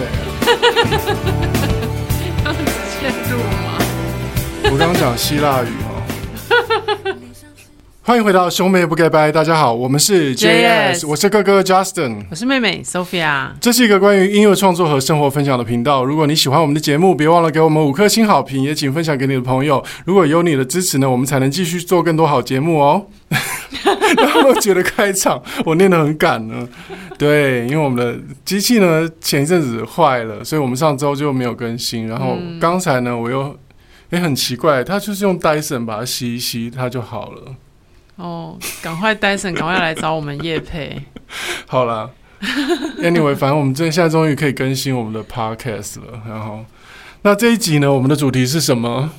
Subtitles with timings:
[0.00, 0.06] 北？
[4.70, 5.90] 我刚刚讲希腊语哦。
[8.02, 13.50] 欢迎回到兄妹不给拜，大家好，我们是 JS，我是哥哥 Justin，我是妹妹 Sophia。
[13.60, 16.02] 这是一个关于音乐创作和生活分享的频道。
[16.04, 19.84] 如果你喜欢我们的节目，别忘了给我们五颗星好评，也请分享给你的朋友。
[20.06, 23.06] 如果有你的支持呢，我们才能继续做更多好节目哦。
[24.16, 26.68] 然后我觉得开场 我念得很赶呢，
[27.16, 32.08] 对，因为我们的机器呢前一阵子坏了，所以我们上周就没有更新。
[32.08, 33.56] 然后刚才呢，我又
[34.10, 37.54] 也很奇怪，它就是用 Dyson 把它吸一吸，它就好了。
[38.16, 41.00] 哦，赶快 Dyson，赶快来找我们叶佩。
[41.66, 42.10] 好啦
[43.00, 46.20] ，Anyway，反正我们这现在终于可以更新我们的 Podcast 了。
[46.28, 46.64] 然后，
[47.22, 49.10] 那这一集呢，我们的主题是什么？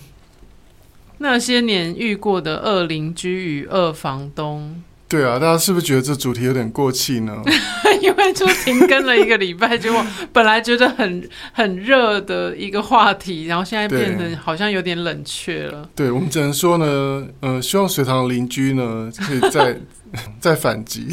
[1.21, 4.81] 那些年遇过的恶邻居与恶房东。
[5.07, 7.35] 对啊，大家是不是觉得这主题有点过气呢？
[8.01, 15.87] 因为就停更了一个礼拜，结 果本来觉得很很热的一个话题，然后现在变成好像有点冷却了。
[15.95, 19.77] 对，我们只能说呢，呃，希望水塘邻居呢可以再
[20.39, 21.07] 再反击。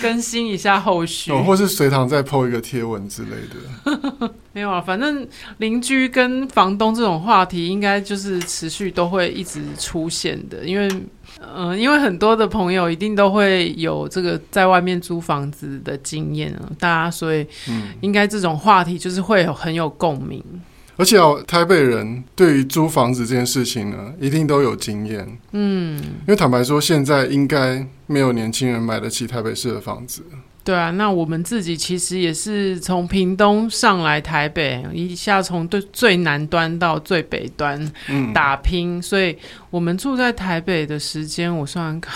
[0.00, 4.30] 更新一下后续，哦，或是随堂再 po 一个贴文之类的。
[4.52, 5.26] 没有啊，反正
[5.58, 10.64] 邻居跟房东这种话题，应该就是持续都会一直出现的。
[10.64, 10.88] 因为，
[11.40, 17.46] 嗯、呃，因为很多的朋友一定都会有这个在外面租房子的经验啊，大家所以，
[18.00, 20.42] 应该这种话题就是会有很有共鸣。
[21.00, 25.26] 而且哦，台北人对于租房子这件事情呢，一定都有经验。
[25.52, 30.22] 嗯，因为坦白说，现在应该没有年轻人买得起台北市的房子。
[30.62, 37.90] 对啊，那我们自己其实也是从屏东上来台北，一下从最最南端到最北端
[38.34, 39.34] 打拼，嗯，所以
[39.70, 42.12] 我们住在台北的时间，我算看，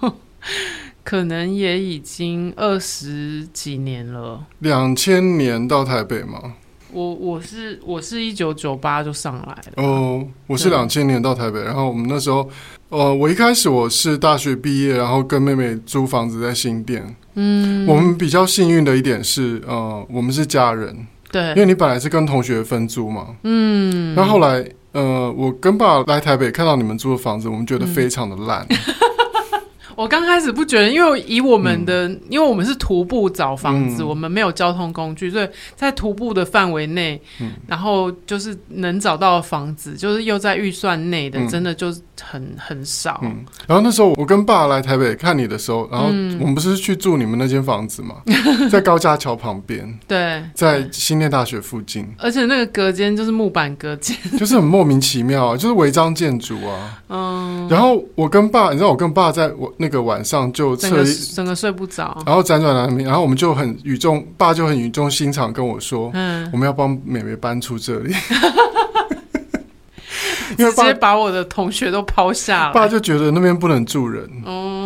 [1.04, 4.42] 可能也已经二十几年了。
[4.60, 6.54] 两千年到台北吗？
[6.94, 9.82] 我我是我是一九九八就上来了。
[9.82, 12.48] 哦，我是两千年到台北，然后我们那时候，
[12.88, 17.04] 呃，我一开始我是大学毕业，然后跟妹妹租房子在新店。
[17.34, 20.96] 嗯，我们比较幸运的一点是，呃，我们是家人，
[21.32, 28.64] 对，因为你本来是跟同学分租嘛，嗯，那后来，呃，我跟爸来台北看到你们租的房子，我们觉得非常的烂。
[28.70, 28.76] 嗯
[29.96, 43.44] 我刚开始不觉得，因为以我们的，嗯、因为我们是徒步找房子，嗯，我们没有交通工具，所以在徒步的范围内，嗯，然后就是能找到的房子，就是又在预算内的，嗯，真的就是很很少，嗯。
[43.66, 46.06] 然后那时候我跟爸来台北看你的时候，然后
[46.40, 48.16] 我们不是去住你们那间房子吗？
[48.26, 57.02] 嗯、 在高架桥旁边，对，在新店大学附近，而且那个隔间就是木板隔间， 就是很莫名其妙啊，就是违章建筑啊。
[57.08, 59.72] 嗯，然后我跟爸，你知道我跟爸在我。
[59.84, 68.14] 那个晚上就整个整个睡不着，然后辗转难眠，然后我们就很语重，爸就很语重心长跟我说：“嗯，我们要帮妹妹搬出这里。
[70.56, 74.26] ”因为直接把我的同学都抛下了，爸就觉得那边不能住人。
[74.46, 74.83] 嗯。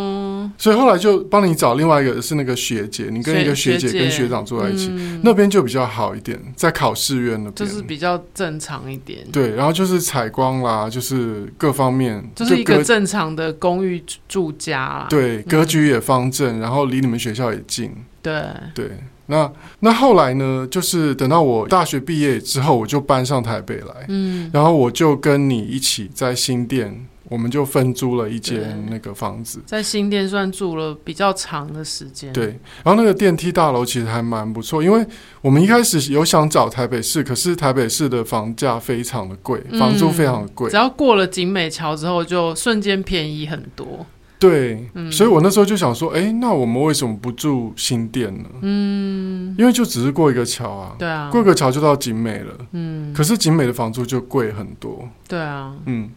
[0.59, 9.25] 所以后来就帮你找另外一个是那个学姐，你跟一个学姐跟学长住在一起，嗯、那边就比较好一点，在考试院那边就是比较正常一点。
[9.31, 15.07] 对，然后就是采光啦，就是各方面就是一个正常的公寓住家啦。
[15.09, 17.93] 对，格局也方正，然后离你们学校也近。
[18.21, 18.43] 对
[18.75, 18.91] 对，
[19.27, 19.49] 那
[19.79, 20.67] 那后来呢？
[20.69, 27.07] 就是等到我大学毕业之后，我就搬上台北来，嗯，然后我就跟你一起在新店。
[27.29, 32.33] 我们就分租了一间那个房子，在新店算住了比较长的时间。
[32.33, 32.47] 对，
[32.83, 35.05] 然后那个电梯大楼其实还蛮不错，因为
[35.41, 40.69] 我们一开始有想找台北市，可是台北市的房价非常的贵，房租非常的贵。
[40.69, 44.05] 只要过了景美桥之后，就瞬间便宜很多。
[44.39, 48.45] 对，所以我那时候就想说，哎，那我们为什么不住新店呢？
[48.61, 52.53] 嗯，因为就只是过一个桥啊，对啊，过个桥就到景美了。
[52.71, 55.07] 嗯，可是景美的房租就贵很多。
[55.27, 56.09] 对啊，嗯。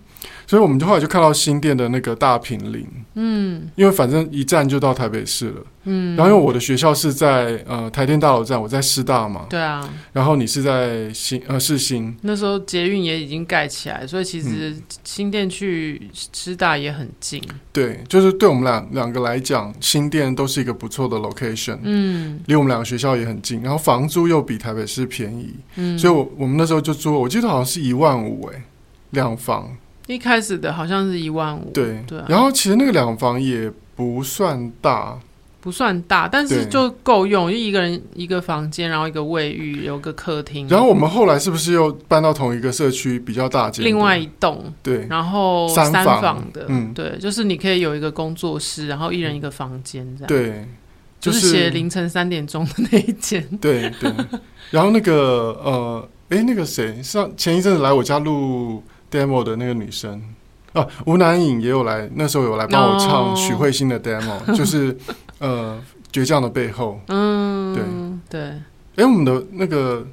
[0.52, 28.62] 所以我们就后来就看到新店的那个大平林，嗯，因为反正一站就到台北市了，嗯，然后因为我的学校是在呃台电大楼站，我在师大嘛，对啊，然后你是在新呃市新，那时候捷运也已经盖起来，所以其实新店去师大也很近，嗯，对，就是对我们两两个来讲，新店都是一个不错的 location，嗯，离我们两个学校也很近，然后房租又比台北市便宜，嗯，所以我我们那时候就租，我记得好像是一万五哎，
[29.12, 29.75] 两房。
[30.06, 35.19] 一开始的好像是一万五，对对、啊，然后其实那个两房也不算大，
[35.60, 40.66] 不算大，但是就够用，就一个人一个房间，然后一个卫浴，有个客厅。
[40.69, 43.84] 然后我们后来是不是又搬到同一个社区比较大间？
[43.84, 50.26] 另外一栋，对，然后三房的，嗯，对，就是你可以有一个工作室，然后一人一个房间这样。
[50.26, 50.66] 对，
[51.20, 53.46] 就是写凌晨三点钟的那一间。
[53.62, 54.12] 对对。
[54.72, 60.20] 然后那个呃，哎，那个谁上前一阵子来我家录 demo 的那个女生
[60.72, 64.56] 啊，吴南颖也有来，那时候有来帮我唱许慧欣的 demo， oh.
[64.56, 64.96] 就是
[65.38, 65.78] 呃，
[66.10, 66.98] 倔强的背后。
[67.08, 68.50] 嗯，对对。
[68.96, 70.06] 哎，我们的那个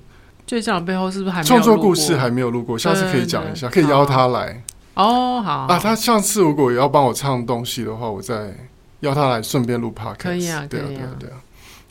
[0.46, 2.78] 倔强的背后是不是还没创作故事还没有录过？
[2.78, 4.62] 下次可以讲一下，可以邀他来。
[4.96, 8.54] 哦，好啊，他上次如果也要帮我唱东西的话，我再
[9.00, 10.18] 邀他来顺便录 podcast。
[10.18, 11.38] 可以啊，对啊，对啊，对啊。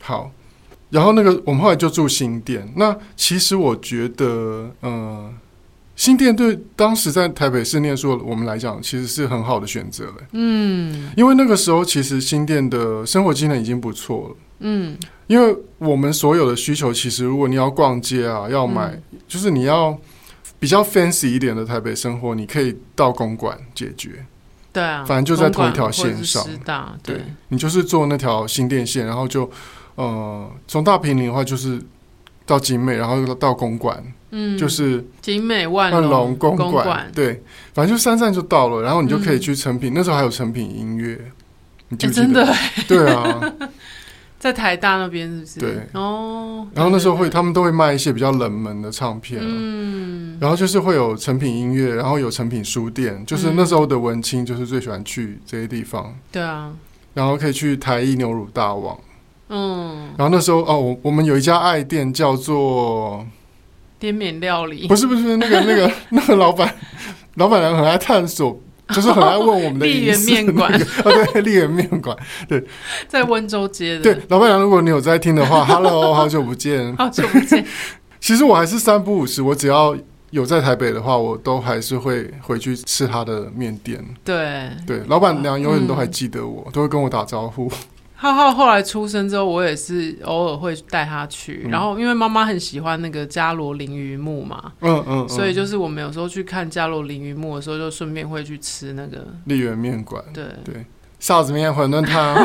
[0.00, 0.31] 好，
[0.90, 2.70] 然后那个我们后来就住新店。
[2.76, 5.31] 那其实我觉得，呃，
[5.99, 10.15] 新店对当时在台北市念书我们来讲，其实是很好的选择了。
[10.33, 14.37] 嗯，因为那个时候其实新店的生活机能已经不错了。
[14.61, 14.97] 嗯，
[15.27, 19.99] 因为我们所有的需求，其实如果你要逛街啊，要买，嗯、就是你要。
[20.61, 24.27] 比较 fancy 一点的台北生活，你可以到公馆解决。
[24.73, 26.44] 对啊，反正就在同一条线上。
[27.05, 29.49] 对，对你就是坐那条新店线，然后就
[29.94, 31.81] 呃，从大坪林的话就是
[32.44, 34.03] 到景美，然后到公馆。
[34.31, 37.11] 嗯，就是景美万隆公馆。
[37.15, 37.43] 对，
[37.73, 39.93] 反正就三站就到了，然后你就可以去成品。
[39.93, 41.19] 嗯、那时候还有成品音乐，
[41.89, 42.45] 你记不记得？
[42.45, 43.05] 欸、真的？
[43.05, 43.55] 对啊。
[44.39, 45.59] 在台大那边是不是？
[45.59, 56.73] 对哦，然后那时候会，他们都会卖一些比较冷门的唱片，嗯，然后就是会有成品音乐，然后有成品书店，就是那时候的文青就是最喜欢去这些地方，对啊，
[57.15, 58.97] 然后可以去台一牛乳大王，
[59.49, 63.27] 嗯，然后那时候哦，我我们有一家爱店叫做
[63.99, 66.75] 滇缅料理，不是不是那个 那个那个老板，
[67.35, 68.61] 老板娘很爱探索。
[68.95, 70.73] 就是很爱问我们的 丽园面馆
[71.05, 72.17] 哦，对，丽园面馆，
[72.49, 72.65] 对，
[73.06, 74.00] 在温州街的。
[74.00, 77.62] 对，老板娘，如果你有在听的话，Hello，好久不见，好久不见。
[78.19, 79.95] 其实我还是三不五时，我只要
[80.31, 84.03] 有在台北的话，我都还是会回去吃他的面店。
[84.25, 87.71] 对，对，老板娘永远都还记得我，嗯、都会跟我打招呼。
[88.20, 91.62] 浩浩后来出生之后，我也是偶尔会带他去。
[91.67, 100.20] 嗯、然后因为妈妈很喜欢那个嘉罗凌云木嘛，嗯嗯，嗯，所以就是我们有时候去看嘉罗凌云木的时候，就顺便会去吃那个丽园面馆。
[100.35, 100.85] 对对，
[101.20, 102.44] 臊子面、馄饨汤，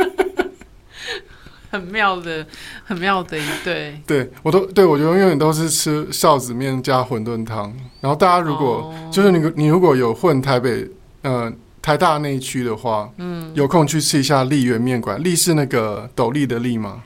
[1.70, 2.46] 很妙的，
[2.82, 4.00] 很妙的一对。
[4.06, 7.70] 对我都对我觉得永远都是吃臊子面加馄饨汤。
[8.00, 10.90] 然后大家如果、哦、就是你你如果有混台北，
[11.20, 11.52] 嗯、呃。
[11.82, 15.22] 台大那一区的话，嗯，有空去吃一下丽园面馆。
[15.22, 17.02] 丽是那个斗笠的笠吗？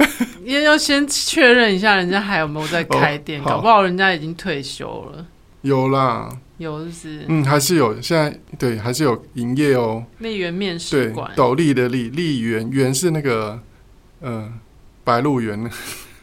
[0.44, 3.40] 也要先确认一下，人家还有没有在开店？
[3.40, 5.26] 哦、搞不好人家已经退休了。
[5.62, 6.28] 有啦，
[6.58, 8.00] 有就是，嗯，还是有。
[8.00, 10.04] 现在对，还是有营业哦。
[10.18, 13.60] 丽园面食馆，斗笠的笠，丽园园是那个，
[14.20, 14.52] 嗯、呃，
[15.04, 15.68] 白鹿原，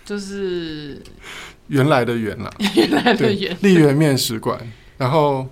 [0.06, 1.02] 就是
[1.68, 2.50] 原来的原啦。
[2.76, 4.60] 原来的原，丽园面食馆。
[4.98, 5.46] 然后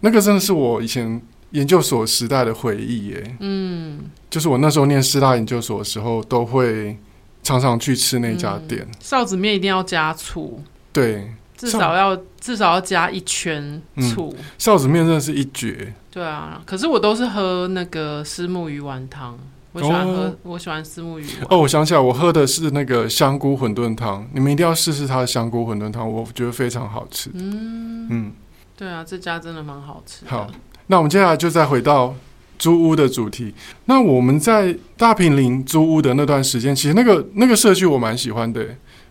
[0.00, 1.22] 那个真的是我以前。
[1.56, 6.98] 研究所时代的回忆，耶，嗯，就是我那时候念师大研究所的时候，都会
[7.42, 8.86] 常常去吃那家店。
[9.02, 10.62] 臊子面一定要加醋，
[10.92, 13.80] 对，至少要至少要加一圈
[14.12, 14.36] 醋。
[14.58, 15.94] 臊子面真的是一绝。
[16.10, 19.38] 对啊，可是我都是喝那个虱目鱼丸汤，
[19.72, 21.46] 我喜欢喝，我喜欢虱目鱼丸。
[21.48, 27.30] 哦，我想起来，我喝的是那个香菇馄饨汤，你们一定要试试它的香菇馄饨汤，我觉得非常好吃。
[27.32, 28.32] 嗯嗯，
[28.76, 30.26] 对啊，这家真的蛮好吃。
[30.26, 30.50] 好。
[30.88, 32.14] 那我们接下来就再回到
[32.58, 33.54] 租屋的主题。
[33.86, 38.64] 那我们在大坪林租屋的那段时间，其实那个那个社区我蛮喜欢的。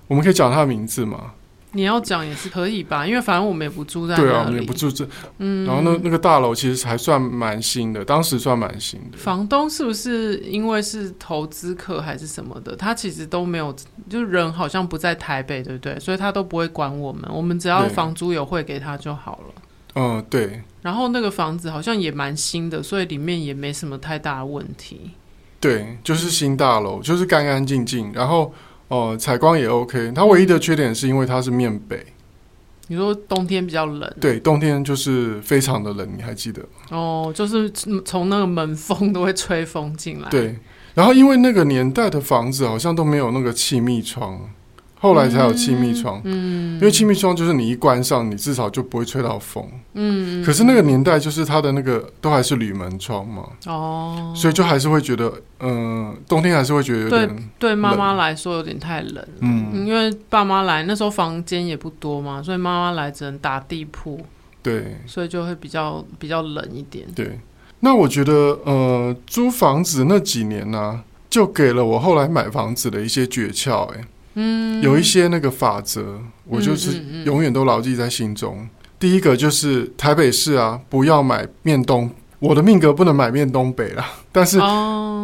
[0.07, 1.31] 我们可以讲它的名字吗？
[1.71, 4.29] 你要讲也是可以吧，因为反正我们也不住在那里。
[4.29, 5.05] 对啊，我们也不住这。
[5.39, 5.65] 嗯。
[5.65, 9.17] 然后那那个大楼其实还算蛮新的，当时算蛮新的。
[9.17, 12.73] 房东是不是因为是投资客还是什么的？
[12.77, 13.75] 他其实都没有，
[14.09, 15.99] 就人好像不在台北，对不对？
[15.99, 19.61] 所以他都不会管我们，我们只要房租有汇给他就好了。
[19.95, 20.61] 嗯，对。
[20.81, 25.11] 然后那个房子好像也蛮新的，所以里面也没什么太大的问题。
[25.59, 28.13] 对，就是新大楼，就是干干净净。
[28.13, 28.53] 然后
[28.89, 30.11] 哦，采光也 OK。
[30.13, 32.05] 它唯一的缺点是因为它是面北。
[32.87, 34.13] 你说冬天比较冷？
[34.21, 36.61] 对，冬天就是非常的冷，你还记得？
[36.91, 40.29] 哦，就是从那个门缝都会吹风进来。
[40.29, 40.55] 对，
[40.93, 44.39] 然后因为那个年代的房子好像都没有那个气密窗。
[45.05, 50.43] 后来才有气密窗，嗯，因为气密窗就是你一关上，你至少就不会吹到风，嗯。
[50.43, 64.19] 可是那个年代就是它的那个都还是铝门窗嘛，哦，所以就还是会觉得，嗯，冬天还是会觉得有点对对妈妈来说有点太冷，嗯，因为爸妈来那时候房间也不多嘛，所以妈妈来只能打地铺，
[64.63, 67.05] 对，所以就会比较比较冷一点。
[67.15, 67.39] 对，
[67.81, 74.03] 那我觉得，呃，租房子那几年呢，啊，就给了我后来买房子的一些诀窍，哎。
[74.35, 78.55] 嗯，有一些那个法则，我就是永远都牢记在心中。
[78.57, 78.69] 嗯嗯嗯。
[78.97, 84.57] 第一个就是台北市啊，不要买面东我的命格不能买面东北啦， 但是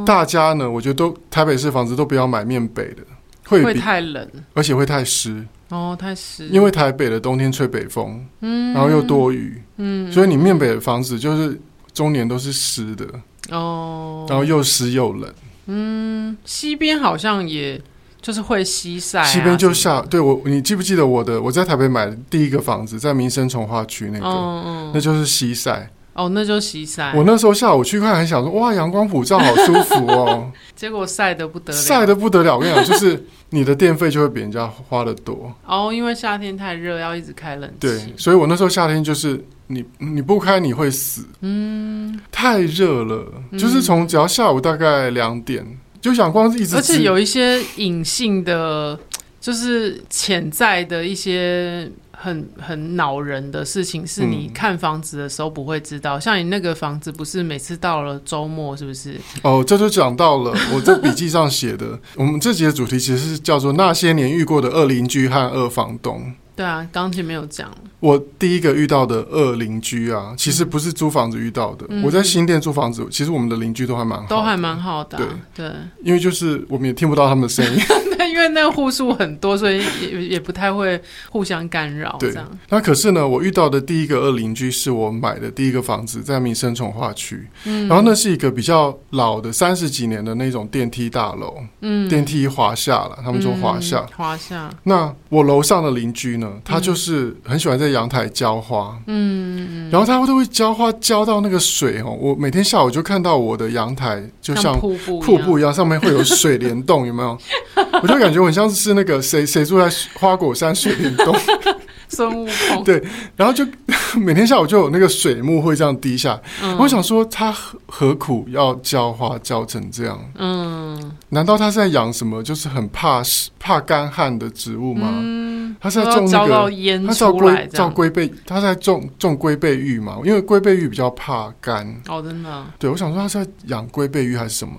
[0.05, 2.97] 大家呢，我觉得都台北市房子都不要买面北的，
[3.45, 5.45] 会会太冷，而且会太湿。
[5.69, 6.47] 哦，太湿。
[6.49, 11.59] 因为台北的冬天吹北风，嗯，然后又多雨，嗯，所以你面北的房子就是
[11.93, 13.07] 中年都是湿的。
[13.51, 15.33] 哦，然后又湿又冷。
[15.67, 17.81] 嗯，西边好像也
[18.21, 20.01] 就是会西晒，啊，西边就下。
[20.01, 21.41] 对我，你记不记得我的？
[21.41, 25.89] 我在台北买的第一个房子，在民生重划区那个，嗯，那就是西晒。
[26.13, 27.13] 哦，那就西晒。
[27.15, 30.51] 我那时候下午去看，还想说，哇，阳光普照，好舒服哦。
[30.75, 32.57] 结果晒得不得了，晒得不得了。
[32.57, 35.51] 我跟你讲，就是你的电费就会比人家花的多。
[35.65, 37.75] 哦，因为夏天太热，要一直开冷气。
[37.79, 41.25] 对，所以我那时候夏天就是你你不开你会死。
[41.39, 45.65] 嗯，太热了，就是从只要下午大概两点，
[46.01, 46.75] 就想光是一直。
[46.75, 48.99] 而且有一些隐性的，
[49.39, 51.89] 就是潜在的一些。
[52.23, 59.19] 很很恼人的事情是你看房子的时候不会知道，嗯、像你那个房子不是每次到了周末是不是？
[59.41, 66.31] 哦，这就讲到了 我在笔记上写的，我们这集的主题其实是叫做那些年遇过的恶邻居和二房东。
[66.55, 67.73] 对啊，刚前没有讲。
[68.01, 71.85] 我第一个遇到的恶邻居啊，其实不是租房子遇到的。
[71.87, 75.23] 嗯、我在新店租房子，其实我们的邻居都还蛮好，都还蛮好的、啊。
[75.55, 77.79] 对对，因为就是我们也听不到他们的声音。
[78.31, 82.15] 因为那个户数很多，所以也也不太会互相干扰。
[82.17, 82.33] 对，
[82.69, 87.45] 那可是呢，我遇到的第一个恶邻居是我买的第一个房子，在民生重化区。
[87.65, 91.57] 嗯，然后那是一个比较老的三十几年的那种电梯大楼。
[91.81, 94.07] 嗯，电梯华厦了，他们说华厦。
[94.15, 94.69] 华厦。
[94.83, 98.97] 那我楼上的邻居呢，他就是很喜欢在阳台浇花。
[99.07, 104.97] 嗯，然后他都会浇花浇到那个水哦，我每天下午就看到我的阳台就像瀑
[105.37, 107.37] 布一样，上面会有水帘洞，有没有？
[108.01, 111.35] 我就感觉我很像是那个谁谁住在花果山水帘洞，
[112.09, 112.83] 孙悟空。
[112.83, 113.01] 对，
[113.35, 113.65] 然后就
[114.19, 116.39] 每天下午就有那个水幕会这样滴下。
[116.63, 120.19] 嗯，我想说他何何苦要浇花浇成这样？
[120.37, 122.41] 嗯，难道他是在养什么？
[122.43, 123.21] 就是很怕
[123.61, 125.07] 怕干旱的植物吗？
[125.11, 126.71] 嗯，他是在种那个，
[127.07, 130.17] 他叫龟叫龟背，他在种种龟背芋嘛？
[130.25, 131.87] 因为龟背芋比较怕干。
[132.07, 132.65] 哦，真的。
[132.79, 134.73] 对，我想说他是在养龟背芋还是什么？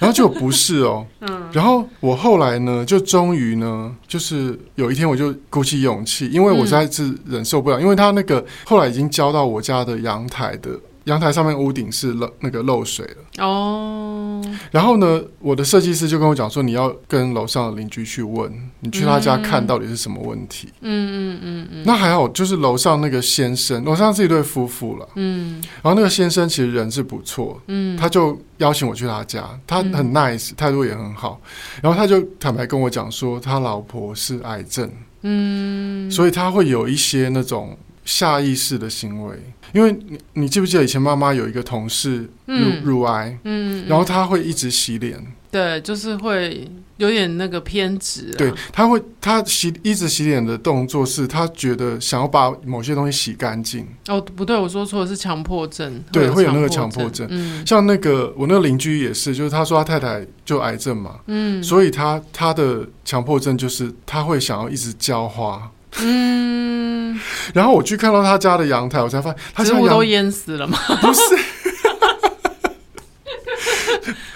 [0.00, 1.06] 然后就不是哦。
[1.22, 10.70] 嗯，然后我后来呢，就终于呢，就是有一天我就鼓起勇气，因为我实在是忍受不了，嗯、因为他那个后来已经浇到我家的阳台的。
[11.06, 20.68] 阳台上面屋顶是漏那个漏水了哦，然后呢，我的设计师就跟我讲说，你要跟楼上的邻居去问，你去他家看到底是什么问题。
[20.80, 21.82] 嗯嗯嗯嗯。
[21.86, 25.08] 那还好，就是楼上那个先生，楼上是一对夫妇了。
[25.14, 25.62] 嗯。
[25.80, 31.40] 然后那个先生其实人是不错，嗯，他就邀请我去他家，他很 nice，态度也很好。
[31.80, 34.90] 然后他就坦白跟我讲说，他老婆是癌症，
[35.22, 37.78] 嗯，所以他会有一些那种。
[38.06, 39.36] 下意识的行为，
[39.74, 45.20] 因为你你记不记得以前妈妈有一个同事乳、嗯、乳癌，嗯，然后她会一直洗脸，
[45.50, 53.84] 对，就是会有点那个偏执、啊，对，她会她洗一直洗脸的动作是她觉得想要把某些东西洗干净。
[54.06, 65.68] 哦，不对，我说错了，是强迫症，对，会有那个强迫症，嗯，像那个我那个邻居也是，就是他说他太太就癌症嘛，嗯，所以他他的强迫症就是他会想要一直浇花。
[66.02, 67.18] 嗯，
[67.54, 70.78] 然后我去看到他家的阳台，我才发现他植物都淹死了吗？
[71.00, 71.20] 不是，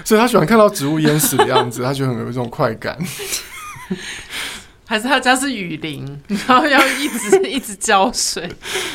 [0.04, 2.96] 所以他喜欢看到植物淹死的样子，他就很有一种快感。
[4.86, 8.48] 还是他家是雨林，然后要一直 一直浇水。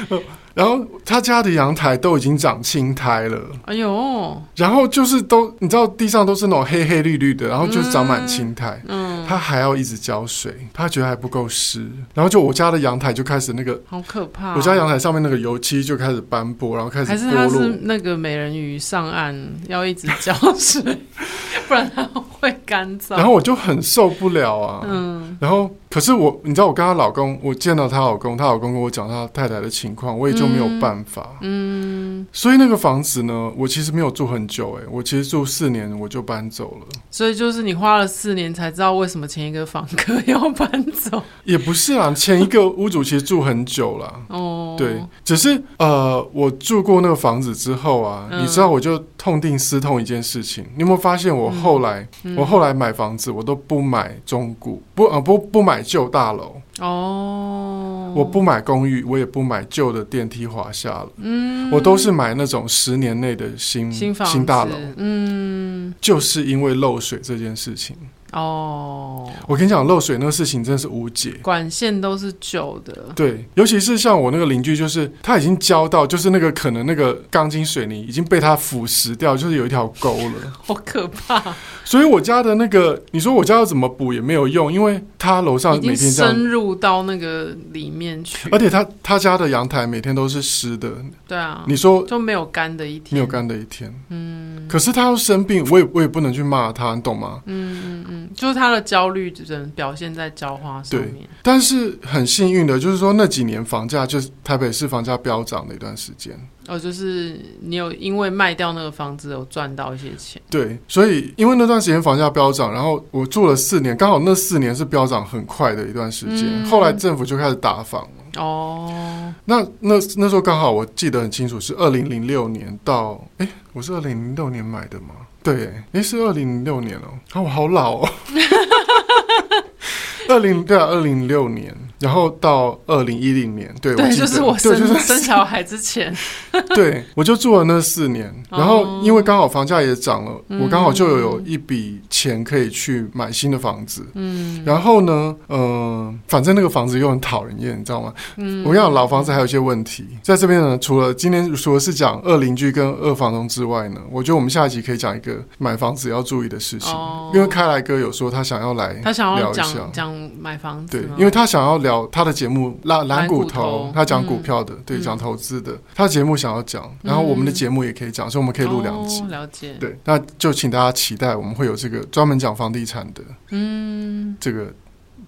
[0.56, 4.42] 然后他家的阳台都已经长青苔了，哎呦！
[4.56, 8.82] 然后就是都你知道地上都是那种黑黑绿绿的，然后就是长满青苔。
[8.88, 11.86] 嗯，他还要一直浇水，他觉得还不够湿。
[12.14, 19.36] 然后就我家的阳台就开始那个好可怕，我家阳台上面那个油漆就开始斑驳，然后开始还是他是那个美人鱼上岸
[19.68, 20.82] 要一直浇水，
[21.68, 23.18] 不然它会干燥。
[23.18, 25.70] 然后我就很受不了啊，嗯，然后。
[25.96, 31.38] 可是我，你知道，我跟她老公，我见到她老公，她老公跟我讲她太太的情况，我也就没有办法。
[31.40, 36.88] 嗯，嗯，所以那个房子呢，我其实没有住很久，欸，哎，我其实住四年我就搬走了。
[37.10, 41.24] 所以就是你花了四年才知道为什么前一个房客 要搬走？
[41.46, 44.14] 也不是啊，前一个屋主其实住很久了。
[44.28, 55.85] 哦，对，只是呃，我住过那个房子之后啊，嗯，你知道，我就痛定思痛一件事情，你有没有发现我后来，嗯，我后来买房子，我都不买中古，不啊，不不买。
[55.86, 56.62] 旧大楼。
[56.80, 61.10] 哦，我不买公寓，我也不买旧的电梯华厦了。
[61.18, 64.72] 嗯，我都是买那种十年内的新新房新大楼。
[64.98, 67.96] 嗯，就是因为漏水这件事情
[68.36, 72.94] 哦，我跟你讲，漏水那个事情真的是无解，管线都是旧的。
[73.16, 81.42] 对，尤其是像我那个邻居，就是他已经浇到，就是那个可能那个钢筋水泥已经被他腐蚀掉，就是有一条沟了， 好可怕。
[81.86, 90.92] 所以我家的那个，你说我家要怎么补也没有用，因为他楼上每天这样深入到那个里面去，而且他他家的阳台每天都是湿的。
[91.26, 93.94] 对啊，你说就没有干的一天，没有干的一天。
[94.10, 97.42] 嗯，可是他要生病，我也我也不能去骂他，你懂吗？
[97.46, 101.14] 嗯嗯嗯，就是他的焦虑只能表现在浇花上面。
[101.14, 106.36] 对，但是很幸运的，就是说那几年房价就是台北市房价飙涨的一段时间。
[106.68, 110.42] 哦，就是你有因为卖掉那个房子有赚到一些钱。
[110.50, 116.64] 对，所以因为那段时间房价飙涨，然后我住了四年，刚好那四年是飙涨很快的一段时间。
[116.64, 118.42] 嗯、后来政府就开始打房了。
[118.42, 125.14] 哦，那那那时候刚好我记得很清楚，是二零零六年到，哎，我是二零零六年买的吗？
[125.46, 128.10] 对，哎，是二零零六年哦，啊，我好老哦。
[130.28, 136.16] 二零对啊，二零零六年，然后到二零一零年，对，对，我就是我生对、就是、生小孩之前，
[136.76, 148.14] 对，我就住了那四年，然后因为刚好房价也涨了，嗯、我刚好就有一笔钱可以去买新的房子，嗯，然后呢，嗯、呃，反正那个房子又很讨人厌，你知道吗？
[148.38, 160.26] 嗯，我跟你讲，老房子还有一些问题，在这边呢，除了今天除了是讲二邻居跟二房东之外呢，我觉得我们下一集可以讲一个买房子要注意的事情，哦、因为开来哥有说他想要来，他想要讲讲。
[160.40, 169.22] 买房子，对，因为他想要聊他的节目《蓝蓝骨头》，他讲股票的，嗯、对，讲投资的，嗯、他的节目想要讲，然后我们的节目也可以讲，所以我们可以录两集。
[169.22, 169.76] 哦，了解。
[169.80, 174.74] 对，那就请大家期待，我们会有这个专门讲房地产的，嗯，这个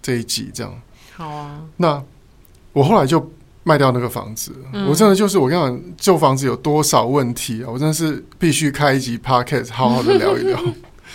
[0.01, 0.73] 这一集这样。
[1.15, 1.61] 好啊。
[1.77, 2.03] 那
[2.73, 3.31] 我后来就
[3.63, 7.69] 卖掉那个房子，嗯、我真的就是我跟你讲，旧房子有多少问题啊？
[7.71, 10.59] 我真的是必须开一集 Podcast，好好的聊一聊。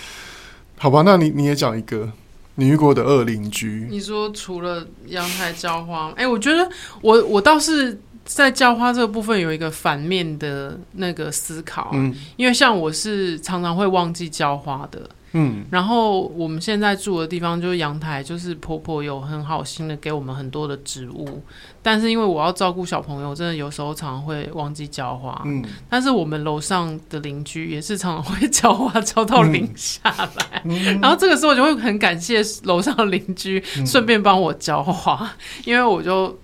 [0.77, 2.11] 好吧，那你你也讲一个。
[2.55, 3.87] 你遇过的恶邻居？
[3.89, 6.69] 你说除了阳台浇花，哎、欸，我觉得
[7.01, 15.09] 我我倒是在浇花这个部分有一个反面的那个思考，嗯，因为像我是常常会忘记浇花的。
[15.33, 21.41] 嗯，然后我们现在住的地方就是阳台，就是婆婆有很好心的给我们很多的植物，
[21.81, 25.41] 但是因为我要照顾小朋友，真的有时候常常会忘记浇花。
[25.45, 35.33] 嗯，但是我们楼上的邻居也是常常会浇花浇到淋下来，嗯、然后这个时候我就会很感谢楼上的邻居，顺便帮我浇花，
[35.65, 36.37] 因为我就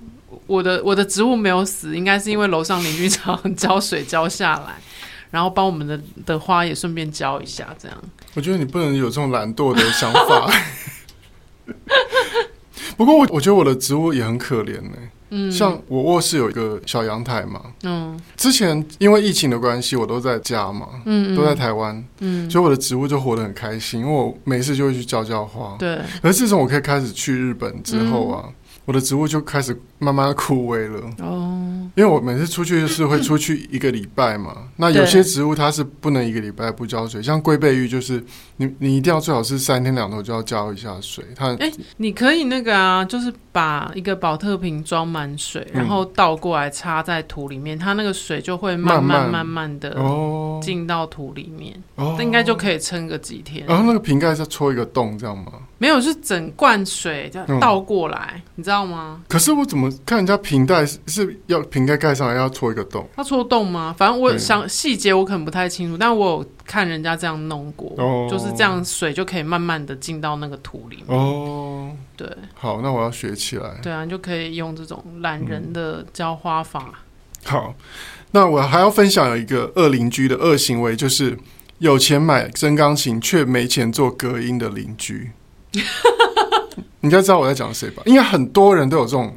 [0.48, 4.76] 我的我的植物没有死，应该是因为楼上邻居常常浇水浇下来。
[5.32, 7.96] 然后帮我们的的花也顺便浇一下，这样。
[8.36, 10.52] 我觉得你不能有这种懒惰的想法。
[12.98, 14.98] 不过我我觉得我的植物也很可怜呢。
[15.32, 17.62] 嗯，像我卧室有一个小阳台嘛。
[17.84, 18.20] 嗯。
[18.36, 20.88] 之前因为疫情的关系，我都在家嘛。
[21.06, 21.36] 嗯，嗯。
[21.36, 22.04] 都在台湾。
[22.20, 22.50] 嗯。
[22.50, 25.76] 所以我的植物就活得很开心，因为我没事就会去浇浇花。
[25.78, 26.00] 对。
[26.22, 28.44] 而自从我可以开始去日本之后啊。
[28.48, 28.54] 嗯
[28.86, 34.56] 我的植物就开始慢慢枯萎了哦，因为我每次出去就是会出去一个礼拜嘛。
[34.78, 38.24] 那有些植物它是不能一个礼拜不浇水，像龟背芋就是
[38.58, 41.24] 你你一定要最好是三天两头就要浇一下水。
[41.36, 53.66] 它哎，你可以那个啊，就是把一个保特瓶装满水，然后倒过来插在土里面，它那个水就会慢慢慢慢的哦进到土里面，哦，应该就可以撑个几天。
[53.68, 55.52] 然后那个瓶盖是戳一个洞这样吗？
[55.78, 59.22] 没有，是整罐水这样倒过来，你知道吗？
[59.30, 63.08] 可是我怎么看人家瓶盖是要瓶盖盖上来要戳一个洞？
[63.18, 63.96] 要戳洞吗？
[63.98, 67.96] 反正我想细节我可能不太清楚，但我有看人家这样弄过，
[68.30, 71.18] 就是这样水就可以慢慢的进到那个土里面。
[71.18, 73.80] 哦，对，好，那我要学起来。
[73.82, 76.94] 对啊，你就可以用这种懒人的浇花法。
[77.46, 77.74] 好，
[78.32, 81.38] 那我还要分享有一个恶邻居的恶行为，就是
[81.78, 85.32] 有钱买真钢琴却没钱做隔音的邻居。
[87.02, 88.04] 你应该知道我在讲谁吧？
[88.06, 89.34] 应该很多人都有这种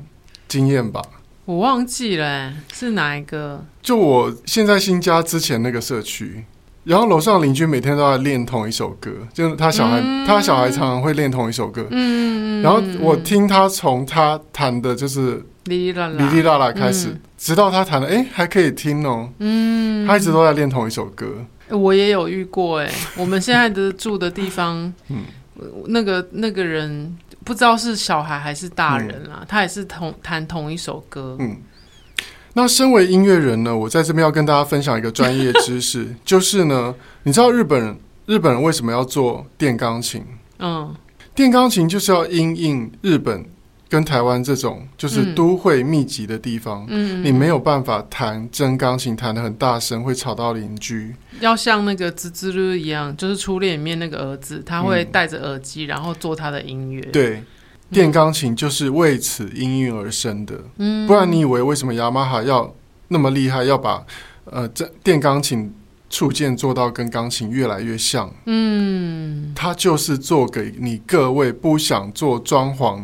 [0.52, 1.00] 经验吧？
[1.46, 3.64] 我忘记了，是哪一个？
[3.80, 6.44] 就我现在新家之前那个社区，
[6.84, 11.86] 然后楼上邻居每天都在练同一首歌，就是他小孩，嗯、他小孩常常会练同一首歌。
[11.90, 19.30] 嗯，然后我听他从他弹的就是哩哩啦啦哩哩啦啦开始，嗯、直到他弹的哎还可以听哦。
[19.38, 21.26] 嗯，他一直都在练同一首歌。
[21.70, 25.24] 我也有遇过哎，我们现在的住的地方， 嗯。
[25.86, 31.36] 那个那个人不知道是小孩还是大人啊，嗯、他也是同弹同一首歌。
[31.40, 31.56] 嗯，
[32.54, 40.24] 那身为音乐人呢，我在这边要跟大家分享一个专业知识， 就是呢，你知道日本人日本人为什么要做电钢琴？
[40.58, 40.94] 嗯，
[41.34, 43.44] 电钢琴就是要因应日本
[43.92, 51.14] 跟台湾这种就是都会密集的地方，嗯，你没有办法弹真钢琴弹的很大声，会吵到邻居。
[51.40, 57.02] 要像那个吱吱噜一样，就是初恋里面那个儿子，他会戴着耳机，然后做他的音乐。
[57.12, 57.42] 对，
[57.90, 60.58] 电钢琴就是为此应运而生的。
[60.78, 62.74] 嗯，不然你以为为什么雅马哈要
[63.08, 64.02] 那么厉害，要把
[64.46, 65.70] 呃这电钢琴
[66.08, 68.32] 触键做到跟钢琴越来越像？
[68.46, 73.02] 嗯，他就是做给你各位不想做装潢。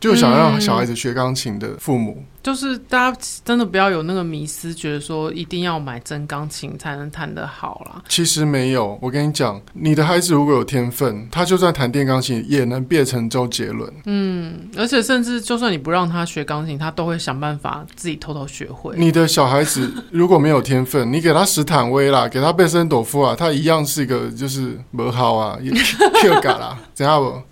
[0.00, 8.02] 就想让小孩子学钢琴的父母，嗯，就是大家真的不要有那个迷思，觉得说一定要买真钢琴才能弹得好啦。
[8.08, 13.92] 其实没有，我跟你讲，你的孩子如果有天分，他就算弹电钢琴也能变成周杰伦。
[14.06, 18.94] 嗯，而且甚至就算你不让他学钢琴，他都会想办法自己偷偷学会。
[18.96, 25.70] 你的小孩子如果没有天分，你给他史坦威啦，给他贝森朵夫啊，他一样是一个就是 魔号啊，也
[26.22, 27.42] 跳嘎啦，怎样不？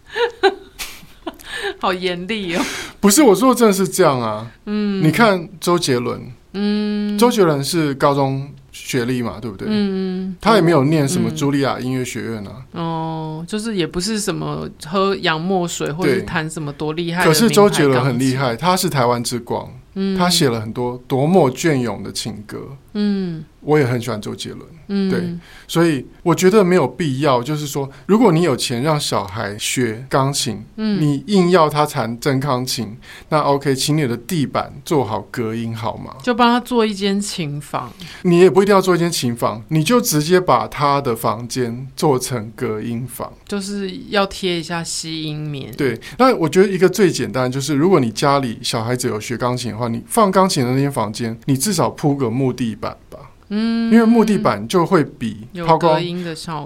[1.80, 2.62] 好严厉哦！
[3.00, 4.50] 不是我说的，真的是这样啊。
[4.66, 6.20] 嗯，你看周杰伦，
[6.54, 9.66] 嗯，周杰伦是高中学历嘛，对不对？
[9.70, 12.52] 嗯，他也没有念什么茱莉亚音乐学院啊。
[12.72, 17.24] 哦，就是也不是什么喝洋墨水或者弹什么多厉害。
[17.24, 19.68] 可是周杰伦很厉害，他是台湾之光。
[19.94, 22.58] 嗯，他写了很多多么隽永的情歌。
[22.98, 23.44] 嗯。
[23.60, 25.20] 我也很喜欢周杰伦，嗯，对，
[25.66, 32.96] 所以我觉得没有必要，就是说，如果你有钱让小孩学钢琴，嗯，你硬要他弹真钢琴，
[33.30, 36.14] 那 OK，请你的地板做好隔音好吗？
[36.22, 45.74] 就帮他做一间琴房，你也不一定要做一间琴房，你就直接把他的房间做成隔音房，就是要贴一下吸音棉。
[45.74, 53.18] 对，那我觉得一个最简单就是，如果你家里小孩子有学钢琴的话，你放钢琴的那间房间，你至少铺个木地板吧。
[53.50, 55.98] 嗯，因为木地板就会比抛光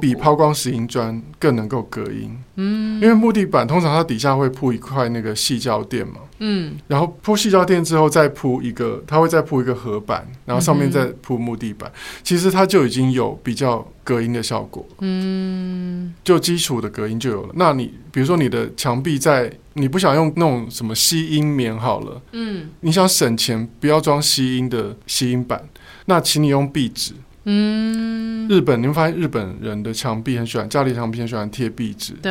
[0.01, 2.37] 比抛光石英砖更能够隔音。
[2.57, 6.15] 嗯，因为木地板通常它底下会铺一块那个细胶垫嘛。
[6.41, 11.89] 嗯，然后铺细胶垫之后再铺一个，它会再铺一个合板，然后上面再铺木地板。
[12.25, 14.85] 其实它就已经有比较隔音的效果。
[14.99, 17.51] 嗯，就基础的隔音就有了。
[17.55, 22.21] 那你比如说你的墙壁在你不想用那种什么吸音棉好了。
[22.33, 25.63] 嗯，你想省钱，不要装吸音的吸音板。
[26.07, 27.13] 那请你用壁纸。
[27.45, 32.13] 嗯，日本你会发现日本人的墙壁很喜欢，家里墙壁很喜欢贴壁纸。
[32.23, 32.31] 对，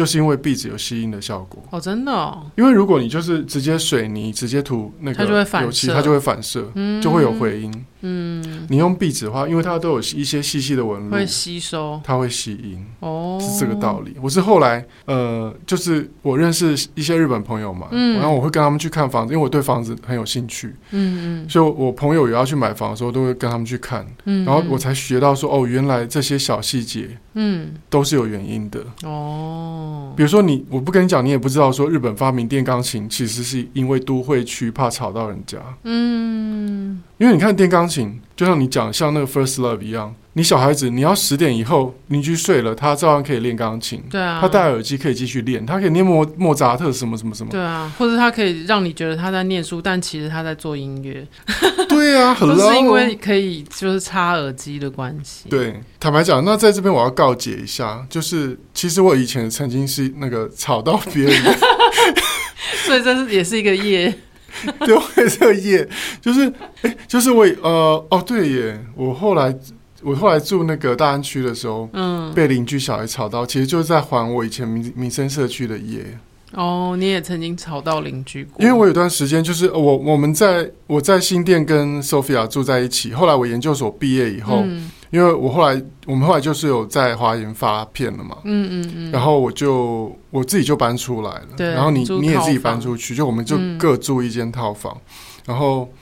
[0.00, 1.62] 就是因为壁纸有吸音的效果。
[1.68, 2.46] 哦，真的哦。
[2.56, 5.22] 因为如果你就是直接水泥直接涂那个
[5.62, 7.84] 油漆，它就会反射，就会有回音。
[8.02, 12.82] 嗯，你用壁纸的话，因为它都有一些细细的纹路，会吸收，它会吸音。
[13.00, 14.16] 哦，是这个道理。
[14.22, 20.74] 我是后来呃，就是我认识一些日本朋友嘛，嗯，然后我会跟他们去看房子，因为我对房子很有兴趣。
[20.92, 24.06] 嗯嗯，所以我朋友也要去买房的时候，都会跟他们去看。
[24.24, 28.84] 嗯，然后我才学到说，哦，原来这些小细节，嗯，都是有原因的。
[29.04, 35.58] 哦，比如说你，我不跟你讲，你也不知道说日本发明电钢琴，其实是因为都会区怕吵到人家。
[35.84, 37.02] 嗯。
[37.20, 44.02] 因为你看电钢琴，就像你讲像那个 First Love 一样，你小孩子你要十点以后邻居睡了，他照样可以练钢琴。
[44.10, 47.50] 对啊，他戴耳机可以继续练，他可以念莫莫扎特什么什么什么。
[47.50, 51.26] 对啊，或者他可以让你觉得他在念书，但其实他在做音乐。
[51.90, 55.50] 对啊，很 是因为可以就是插耳机的关系。
[55.50, 61.34] 对，坦白讲，那在这边我要告解一下，就是其实我以前曾经是那个吵到别人，
[62.86, 64.14] 所以这是也是一个业。
[64.84, 65.88] 对，我也是业，
[66.20, 66.46] 就是，
[66.82, 69.54] 哎、欸，就是我，呃，哦，对耶，我后来，
[70.02, 76.04] 我后来住那个大安区的时候，嗯，被邻居小孩吵到，其实就是在还我以前民民生社区的业。
[76.52, 78.62] 哦，你也曾经吵到邻居过？
[78.64, 84.62] 因为我有段时间就是我我们在我在新店跟 Sophia 住在一起，后来我研究所毕业以后。
[84.64, 95.92] 嗯因为我后来，我们后来就是有在华研发片了嘛，嗯嗯嗯，然后我就我自己就搬出来了，对，然后你你也自己搬出去，就我们就各住一间套房，嗯、然后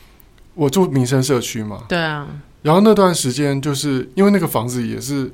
[0.55, 2.29] 我住民生社区嘛，对啊，
[2.61, 5.33] 然后那段时间就是因为那个房子也是，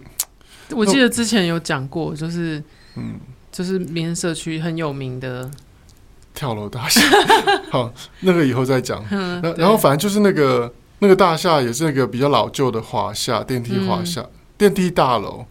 [0.70, 2.62] 我记得之前有讲过，就是
[2.94, 3.18] 嗯，
[3.50, 5.50] 就是民生社区很有名的。
[6.32, 7.00] 跳楼大厦，
[7.70, 10.72] 好，那个以后再讲， 嗯、然后反正就是那个。
[11.05, 15.45] 那个大厦也是那个比较老旧的华夏电梯华夏、嗯、电梯大楼，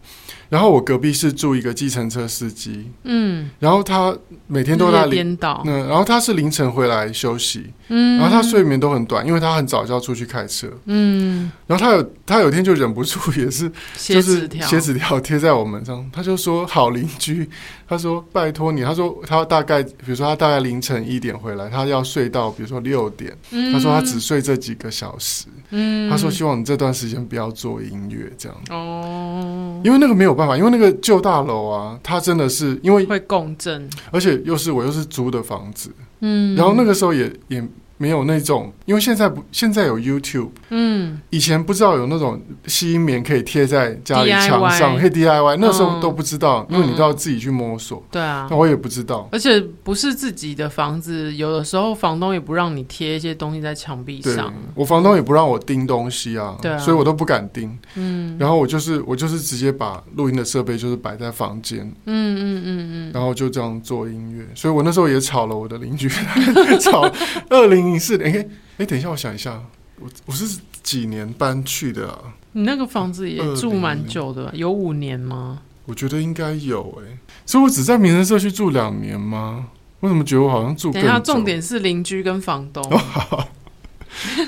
[0.54, 17.50] 然后我隔壁是住一个计程车司机，嗯，然后他每天都在颠倒，嗯，然后他是凌晨回来休息，嗯，然后他睡眠都很短，因为他很早就要出去开车，嗯，然后他有他有天就忍不住也是就是写纸条贴在我们上，他就说好邻居。
[17.86, 23.30] 他说：“拜托你。”他说：“他大概，比如说他大概凌晨一点回来，他要睡到比如说六点。
[23.50, 25.44] 嗯、他说他只睡这几个小时。
[25.68, 28.58] 嗯、他说希望你这段时间不要做音乐，这样。
[28.70, 37.66] 哦，因为那个没有办办法，因为那个旧大楼啊，它真的是因为会共振，而且又是我又是租的房子，嗯，然后那个时候也也。
[37.96, 48.02] 没有那种，因为现在不，现在有 YouTube，嗯，以前不知道有那种吸音棉可以贴在家里墙上可以 DIY，那时候嗯都不知道，因为你都要自己去摸索。
[48.10, 49.28] 对啊那，我也不知道。
[49.30, 57.76] 而且不是自己的房子，有的时候房东也不让你贴一些东西在墙壁上。，我房东也不让我钉东西啊，对啊所以我都不敢钉。
[57.94, 64.44] 嗯然后我就是我就是直接把录音的设备就是摆在房间，嗯嗯嗯嗯，然后就这样做音乐。
[64.54, 66.08] 所以我那时候也吵了我的邻居，
[66.80, 67.08] 吵
[67.48, 68.32] 二零零四年。
[68.32, 69.62] 哎哎，等一下，我想一下，
[70.00, 72.18] 我我是几年搬去的啊？
[72.52, 75.60] 你那个房子也住蛮久的，有五年吗？
[75.86, 79.66] 我觉得应该有哎、所以我只在民生社区住两年吗？
[80.00, 81.06] 为什么觉得我好像住更久？
[81.06, 82.82] 等一下，重点是邻居跟房东。
[82.90, 83.48] 哦、好，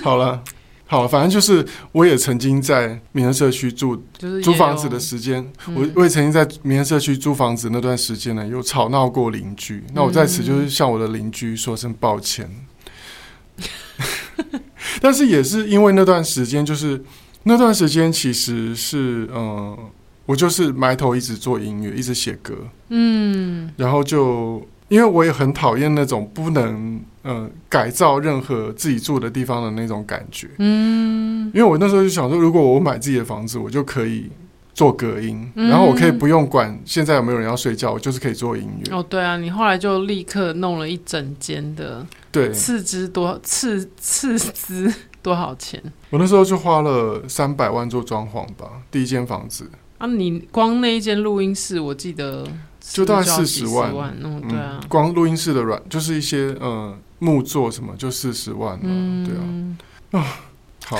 [0.03, 0.43] 好了，
[0.87, 9.85] 好了，反正就是我也曾经在民生社区住，就是租房子的时间，嗯我我也曾经在民生社区租房子那段时间呢，有吵闹过邻居。
[9.93, 12.51] 那我在此就是向我的邻居说声抱歉。
[15.01, 17.03] 但是也是因为那段时间，就是
[17.45, 19.79] 那段时间其实是嗯、呃，
[20.27, 22.55] 我就是埋头一直做音乐，一直写歌，
[22.89, 34.31] 嗯，然后就因为我也很讨厌那种不能呃改造任何自己住的地方的那种感觉，嗯，因为我那时候就想说，如果我买自己的房子，我就可以
[34.75, 35.69] 做隔音，嗯。
[35.69, 38.95] 然后我可以不用管现在有没有人要睡觉，我就是可以做音乐。
[38.97, 49.71] 哦，对啊，你后来就立刻弄了一整间的，对，斥资多斥斥资多少钱我那时候就花了三百万做装潢吧，第一间房子。
[49.99, 50.07] 啊？
[50.07, 52.47] 你光那一间录音室，我记得
[52.81, 59.79] 就大概是不是要几40万十万，嗯，对啊，光录音室的软就是一些呃木作什么就四十万了，嗯，
[60.11, 60.27] 对啊。
[60.85, 60.99] 好，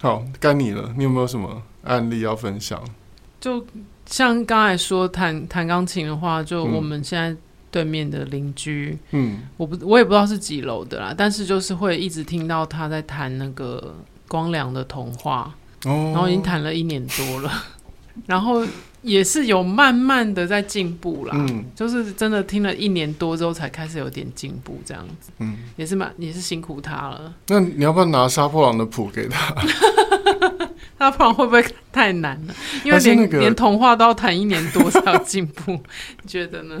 [0.00, 0.94] 好，该你了。
[0.96, 2.82] 你有没有什么案例要分享？
[3.40, 3.66] 就
[4.06, 7.36] 像刚才说弹弹钢琴的话，就嗯我们现在
[7.74, 13.96] 对面的邻居，嗯，我不我也不知道是几楼的啦，但是就是会一直听到他在弹那个
[14.28, 15.52] 光良的童话，
[15.84, 17.50] 哦，然后已经弹了一年多了，
[18.26, 18.64] 然后
[19.02, 21.64] 也是有慢慢的在进步啦，嗯。
[21.74, 29.52] 就是真的听了一年多之后才开始有点进步，这样子嗯，也是蛮也是辛苦他了，那你要不要拿杀破狼的谱给他？
[30.96, 32.54] 他不然会不会太难了？
[32.84, 35.72] 因为连、那个连童话都要弹一年多才有进步，
[36.22, 36.80] 你觉得呢？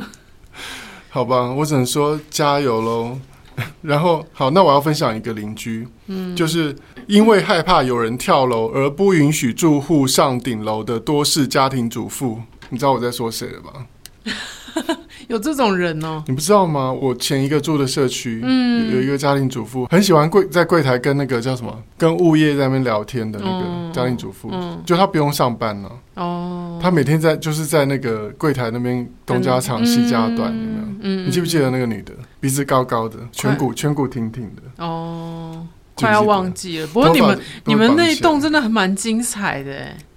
[1.14, 3.16] 好吧，我只能说加油喽。
[3.82, 6.74] 然后好，那我要分享一个邻居，嗯，就是
[7.06, 13.86] 因为害怕有人跳楼而不允许住户上顶楼的多事家庭主妇，你知道我在说谁了吧？
[15.28, 16.92] 有这种人哦、你不知道吗？
[16.92, 18.90] 我前一个住的社区，嗯。
[18.90, 30.84] 有有一个家庭主妇，很喜欢柜在柜台跟那个叫什么，跟物业在那边聊天的那个家庭主妇，嗯就她不用上班了、哦，她每天在就是在那个柜台那边东家长西家短，有没有？
[31.00, 34.84] 嗯，你记不记得那个女的，鼻子高高的，颧骨颧骨挺挺的？
[34.84, 36.86] 哦，快要忘记了。
[36.88, 39.72] 不过你们你们那一栋真的还蛮精彩的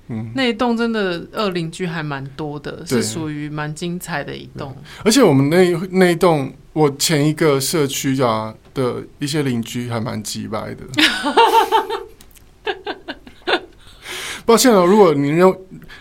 [0.10, 4.76] 嗯，那一栋真的二邻居还蛮多的，是属于蛮精彩的一栋。
[5.04, 10.84] 而且我们那那一栋，我前一个社区啊的一些邻居还蛮鸡掰的。
[14.46, 15.54] 抱歉了，如果您认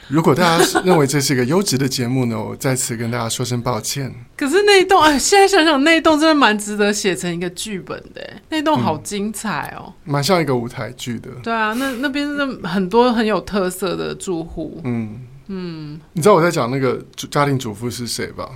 [0.08, 4.14] 如果大家认为这是一个优质的节目呢，我再次跟大家说声抱歉。
[4.36, 9.92] 可是那一栋，哎，现在想想那一栋真的蛮值得写成一个剧本的哎，那栋好精彩哦。
[10.04, 11.30] 蛮像一个舞台剧的。
[11.42, 14.80] 对啊，那那边真的很多很有特色的住户。
[14.84, 18.48] 嗯嗯，你知道我在讲那个主家庭主妇是谁吧？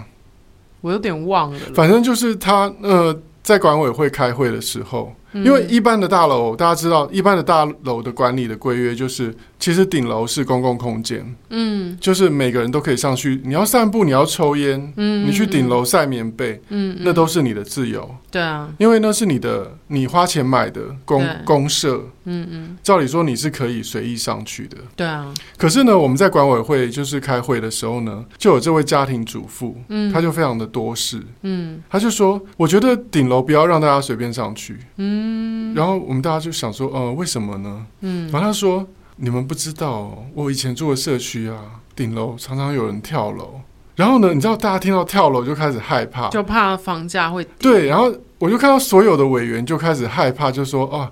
[0.81, 1.61] 我有点忘了。
[1.75, 11.97] 反正就是他呃，在管委会开会的时候，因为一般的大楼，大家知道，一般的大楼的管理的规约就是，其实顶楼是公共空间，嗯。
[12.01, 13.41] 就是每个人都可以上去。
[13.45, 22.07] 你要散步，你要抽烟，嗯，你去顶楼晒棉被，嗯，嗯，那都是你的自由，对啊，因为那是你的，你花钱买的公公社。
[22.25, 31.83] 嗯嗯，照理说你是可以随意上去的，对啊，可是呢，我们在管委会就是开会的时候呢，就有这位家庭主妇，嗯，他就非常的多事，嗯。
[31.91, 34.79] 他就说，我觉得顶楼不要让大家随便上去。
[34.97, 35.75] 嗯。
[35.75, 37.85] 然后我们大家就想说，呃，为什么呢？
[38.03, 38.87] 嗯，然后他说，
[39.23, 41.59] 你们不知道哦，我以前住的社区啊，
[41.95, 43.61] 顶楼常常有人跳楼。
[43.97, 47.45] 然后呢，你知道大家听到跳楼就开始害怕，就怕房价会。
[47.59, 51.07] 对，然后我就看到所有的委员就开始害怕，就说：“哦，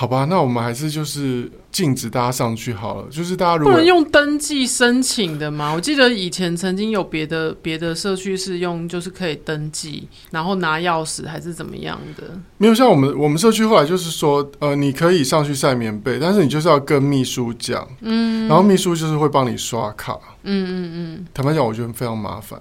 [0.00, 3.08] 好吧，那我们还是就是禁止大家上去好了。
[3.10, 5.74] 就是大家如果不能用登记申请的吗？
[5.74, 12.24] 我记得以前曾经有别的别的社区是用，就是可以登记，然后拿钥匙还是怎么样的？
[12.56, 21.26] 没有像我们我们社区后来就是说，呃，你可以上去晒棉被，但是你就是要跟秘书讲，嗯，然后秘书就是会帮你刷卡，嗯嗯嗯。
[21.34, 22.58] 坦白讲，我觉得非常麻烦。”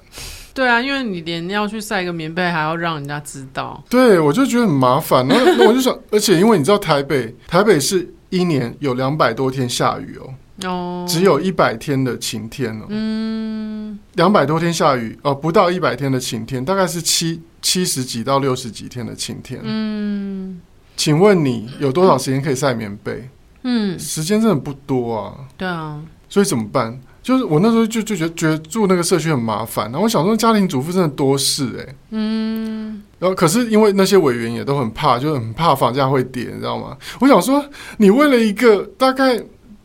[0.60, 3.82] 对啊，因为你连要去晒个棉被，还要让人家知道。
[3.90, 5.26] 对，我就觉得很麻烦。
[5.26, 12.88] 那那我就想，而且因为你知道台北，台北是一年有两百多天下雨哦，哦，只有一百天的晴天哦。
[12.90, 19.62] 嗯，两百多天下雨哦，不到一百天的晴天，大概是七七十几到六十几天的晴天。
[19.64, 20.60] 嗯，
[20.98, 23.30] 请问你有多少时间可以晒棉被？
[23.64, 25.36] 嗯，时间真的不多啊。
[25.58, 27.00] 对啊，所以怎么办？
[27.30, 36.98] 就是我那时候就就觉得觉得住那个社区很麻烦，然后我想说家庭主妇真的多事哎、欸，嗯，然后可是因为那些委员也都很怕，就很怕房价会跌，你知道吗？
[37.20, 37.64] 我想说，
[37.98, 39.40] 你为了一个大概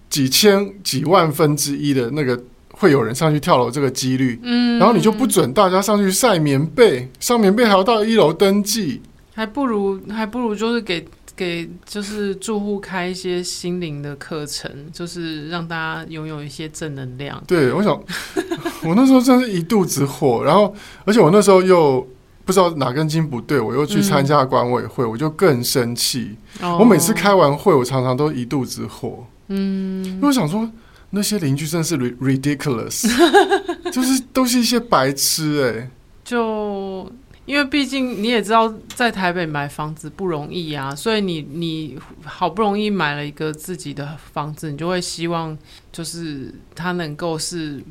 [0.08, 9.02] 几千几万分之一的那个会有人上去跳楼这个几率，嗯，然后你就不准大家上去晒棉被，上棉被还要到一楼登记，
[9.34, 11.06] 还不如还不如就是给。
[11.36, 17.42] 给就是住户开一些心灵的课程，就是让大家拥有一些正能量。
[17.46, 17.92] 对，我想，
[18.84, 22.06] 我那时候真是一肚子火，然后而且我那时候又
[22.44, 26.36] 不知道哪根筋不对，我又去参加管委会，嗯、我就更生气。
[26.60, 29.26] 哦、我每次开完会，我常常都一肚子火。
[29.48, 30.70] 嗯，因为我想说
[31.10, 33.08] 那些邻居真的是 ridiculous，
[33.90, 35.90] 就是都是一些白痴哎、欸，
[36.24, 37.10] 就。
[37.46, 45.56] 因为毕竟你也知道，在台北买房子不容易啊，所以你你好不容易买了一个自己的房子，你就会希望
[45.92, 47.82] 就是它能够是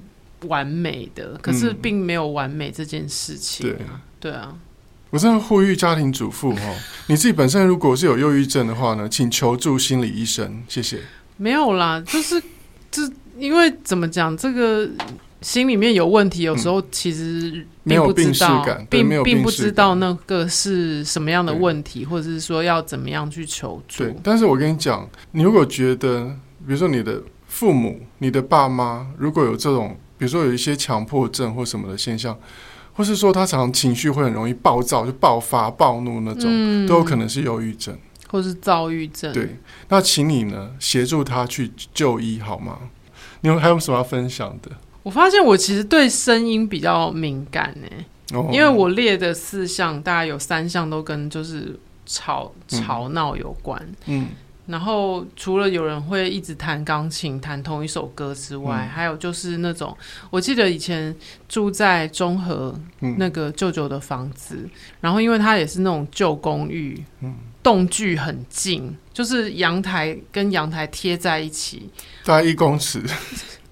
[0.47, 3.69] 完美的，可是并没有完美这件事情。
[3.69, 4.55] 对、啊、对啊，
[5.11, 10.99] 我真的呼吁家庭主妇哦，你自己本身如果是有忧郁症的话呢，请求助心理医生，谢谢。
[11.37, 12.41] 没有啦，就是
[12.89, 14.89] 这因为怎么讲这个。
[15.43, 24.05] 心里面有问题，有时候其实并不知道，并并不知道那个是什么样的问题，或者是说要怎么样去求助。
[24.05, 26.25] 对，但是我跟你讲，你如果觉得，
[26.65, 32.37] 比如说你的父母、你的爸妈，如果有这种，比如说有一些强迫症或什么的现象，
[32.93, 37.97] 或是说他常常情绪会很容易暴躁、就爆发、暴怒那种，嗯、都有可能是忧郁症，
[38.29, 39.33] 或是躁郁症。
[39.33, 39.57] 对，
[39.89, 42.77] 那请你呢协助他去就医好吗？
[43.41, 44.71] 你有还有什么要分享的？
[45.03, 53.85] 我发现我其实对声音比较敏感呢，因为我列的四项大概有三项都跟就是吵吵闹有关。
[54.05, 54.29] 嗯，
[54.65, 59.95] 然后除了有人会一直弹钢琴弹同一首歌之外，还有就是那种
[60.29, 61.13] 我记得以前
[61.49, 62.73] 住在中和
[63.17, 64.57] 那个舅舅的房子，
[65.01, 71.89] 然后因为他也是那种旧公寓，嗯，栋距很近，就是阳台跟阳台贴在一起，
[72.23, 73.03] 大概一公尺。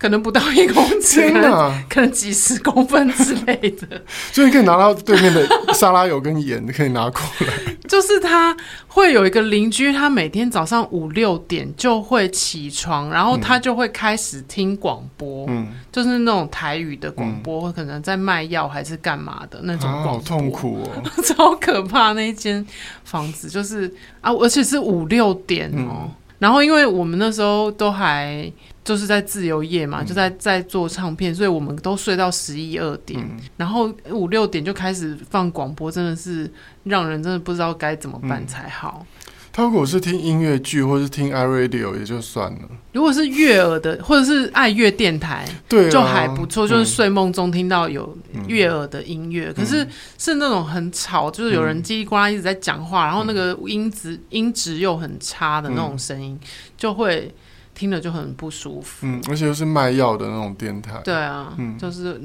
[0.02, 4.02] 可能不到一公尺，可能可能几十公分之类的。
[4.34, 7.48] 所以你可以拿到对面的沙拉油跟盐，你可以拿过来。
[7.88, 20.12] 就是他会有一个邻居，他每天早上五六点就会起床，然后他就会开始听广播，嗯，就是那种台语的广播，嗯、可能在卖药还是干嘛的那种广播。
[20.12, 22.14] 啊、好痛苦哦， 超可怕！
[22.14, 22.66] 那一间
[23.04, 25.94] 房子就是啊，而且是五六点哦。
[26.06, 28.52] 嗯、然后因为我们那时候都还。
[28.84, 36.52] 就是在自由业嘛，嗯、就在在做唱片，所以我们都睡到十一二点，嗯、然后五六点就开始放广播，真的是
[36.84, 39.06] 让人真的不知道该怎么办才好。
[39.54, 42.60] 他如果是听音乐剧或是听 iRadio 也就算了，
[42.94, 48.18] 如果是悦耳的或者是爱乐电台，对、啊，就还不错，就是睡梦中听到有
[48.48, 49.50] 悦耳的音乐。
[49.50, 49.86] 嗯、可是
[50.18, 57.32] 是那种很吵，就是有人叽里呱啦一直在讲话，嗯、然后那个音质音质又很差的那种声音，嗯、就会。
[57.74, 62.22] 听了就很不舒服，嗯，而且又是卖药的那种电台，对啊，嗯，就是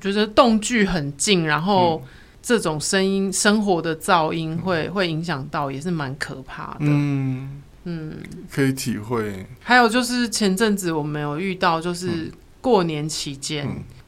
[0.00, 2.02] 觉得动距很近，然后
[2.42, 7.62] 这种声音、生活的噪音会会影响到，也是蛮可怕的，嗯。
[7.88, 8.14] 嗯，
[8.50, 9.46] 可以体会。
[9.62, 13.64] 还有就是前阵子我们有遇到，就是过年期间。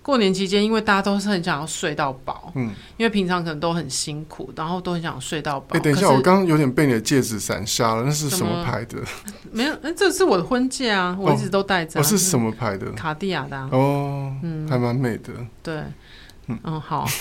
[0.08, 5.76] 过年期间，因为大家都是很想要睡到饱，嗯，因为平常可能都很辛苦，然后都很想睡到饱。
[5.76, 8.96] 哎，等一下，我刚刚有点被你的戒指闪瞎了，那是什么牌的？
[9.52, 12.00] 没有，哎，这是我的婚戒啊，我一直都戴着。
[12.00, 12.90] 我是什么牌的？
[12.92, 13.58] 卡地亚的。
[13.70, 15.30] 哦，嗯，还蛮美的。
[15.62, 15.82] 对，
[16.46, 17.06] 嗯，好。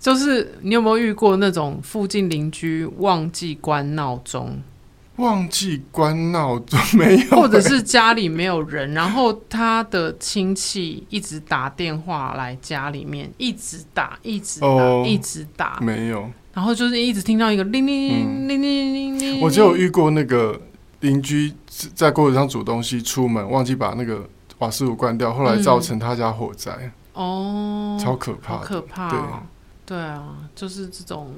[0.00, 4.58] 就是你有没有遇过那种附近邻居忘记关闹钟？
[5.20, 16.28] 忘记关闹钟没有，或者是家里没有人，然后他的亲戚一直打电话来家里面，一直打，一直打，哦、一直打，没有。
[16.52, 20.60] 然后就是一直听到一个铃铃铃铃铃铃，我就有遇过那个
[21.00, 21.52] 邻居
[21.94, 26.90] 在锅子上煮东西，出门忘记把那个瓦斯炉关掉，后来造成他家火灾。
[27.12, 29.42] 哦、嗯，超可怕，可怕、哦。
[29.86, 31.34] 对，对啊，就是这种。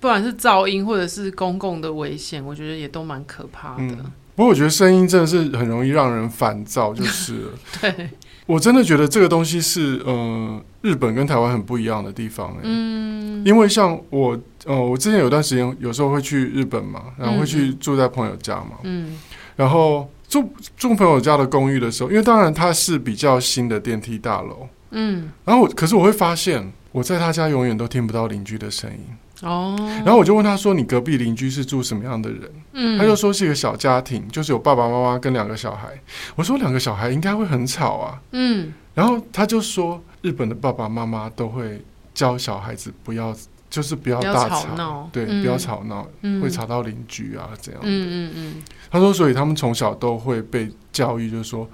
[0.00, 3.82] 不管是噪音或者是公共的危险，我觉得也都蛮可怕的。
[3.82, 7.50] 嗯、不过我觉得声音真的是很容易让人烦躁，就是了。
[7.82, 8.10] 对，
[8.46, 12.56] 我真的觉得这个东西是呃，日本跟台湾很不一样的地方。
[12.62, 18.78] 嗯，因为像我呃，我之前有段时间有时候会去日本嘛，然后会去住在朋友家嘛。
[18.84, 19.18] 嗯，
[19.56, 24.66] 然后住住朋友家的公寓的时候，因为当然它是比较新的电梯大楼。
[24.92, 29.00] 嗯，然后我可是我会发现我在他家永远都听不到邻居的声音。
[29.42, 29.74] 哦，
[30.04, 32.40] 然后我就问他说：“你隔壁邻居是住什么样的人？”
[32.72, 35.88] 嗯，他就说是一个小家庭，就是有爸爸妈妈跟两个小孩。
[36.36, 38.20] 我说两个小孩应该会很吵啊。
[38.32, 41.82] 嗯，然后他就说日本的爸爸妈妈都会
[42.12, 43.34] 教小孩子不要，
[43.70, 47.80] 就是不要大吵，闹对，嗯、不要吵闹，嗯、会吵到邻居啊这样。
[47.82, 51.68] 嗯嗯嗯，他说，所以他们从小都会被教育，就是说，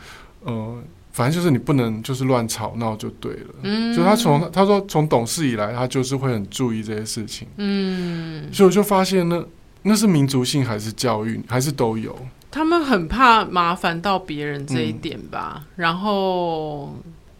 [0.45, 0.79] 呃。
[1.17, 3.55] 反正就是你不能就是乱吵闹就对了。
[3.63, 7.49] 嗯，就他从他说从懂事以来，他就是会很注意这些事情。
[7.57, 9.43] 嗯，所以我就发现呢，
[9.81, 12.15] 那是民族性还是教育还是都有？
[12.51, 15.63] 他们很怕麻烦到别人这一点吧。
[15.63, 16.95] 嗯，然后。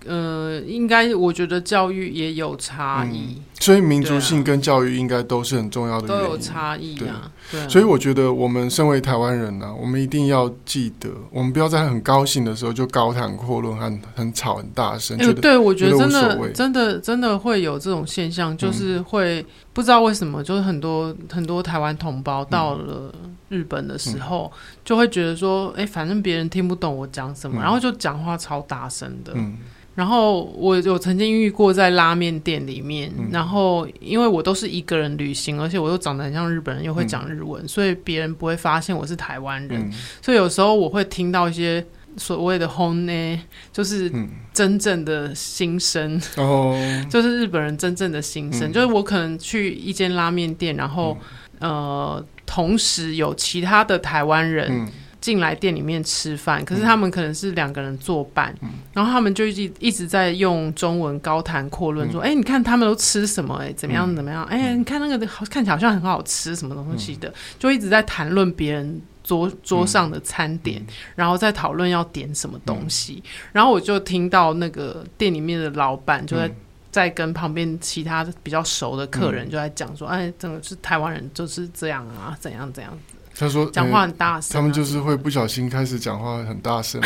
[0.07, 7.31] 呃，应该我觉得教育也有差异，嗯，所以民族性跟教育应该都是很重要的，都有差异啊。
[7.51, 15.17] 对，所以我觉得我们身为台湾人呢，啊，我们一定要记得，我们不要在很高兴的时候就高谈阔论，很很吵很大声。
[15.19, 23.13] 欸，对，我觉得真的真的真的会有这种现象，就是会不知道为什么，就是很多很多台湾同胞到了
[23.49, 24.53] 日本的时候，
[24.85, 29.33] 就会觉得说，哎，欸，反正别人听不懂我讲什么，然后就讲话超大声的。
[29.35, 29.57] 嗯。
[29.95, 39.89] 然后我有曾经遇过在拉面店里面，嗯、然后因为我都是一个人旅行，而且我又长得很像日本人，又会讲日文，嗯、所以别人不会发现我是台湾人。
[39.89, 41.83] 嗯、所以有时候我会听到一些
[42.19, 43.39] 所谓的 “hone”，
[43.73, 44.13] 就是
[44.53, 48.71] 真正的心声，嗯、 就是日本人真正的心声。
[48.71, 51.27] 嗯、就是我可能去一间拉面店，然后、嗯、
[51.61, 54.69] 呃，同时有其他的台湾人。
[54.71, 54.89] 嗯
[55.19, 63.71] 进来店里面吃饭，可是他们可能是两个人作伴，嗯、然后他们就一一直在用中文高谈阔论说：“哎、嗯欸，你看他们都吃什么、欸？
[63.71, 64.45] 哎，怎么样怎么样？
[64.45, 73.21] 哎、你看那个看起来好像很好吃，什么东西的，嗯、就一直在谈论别人桌桌上的餐点，嗯、然后再讨论要点什么东西。
[73.25, 76.55] 嗯、然后我就听到那个店里面的老板就在、嗯、
[76.97, 82.91] 在跟旁边其他比较熟的客人就在讲说：，哎、嗯，真的是台湾人就是这样啊，怎样怎样。”
[83.39, 86.99] 他说：“讲话很大声、啊，他们就是会不小心开始讲话很大声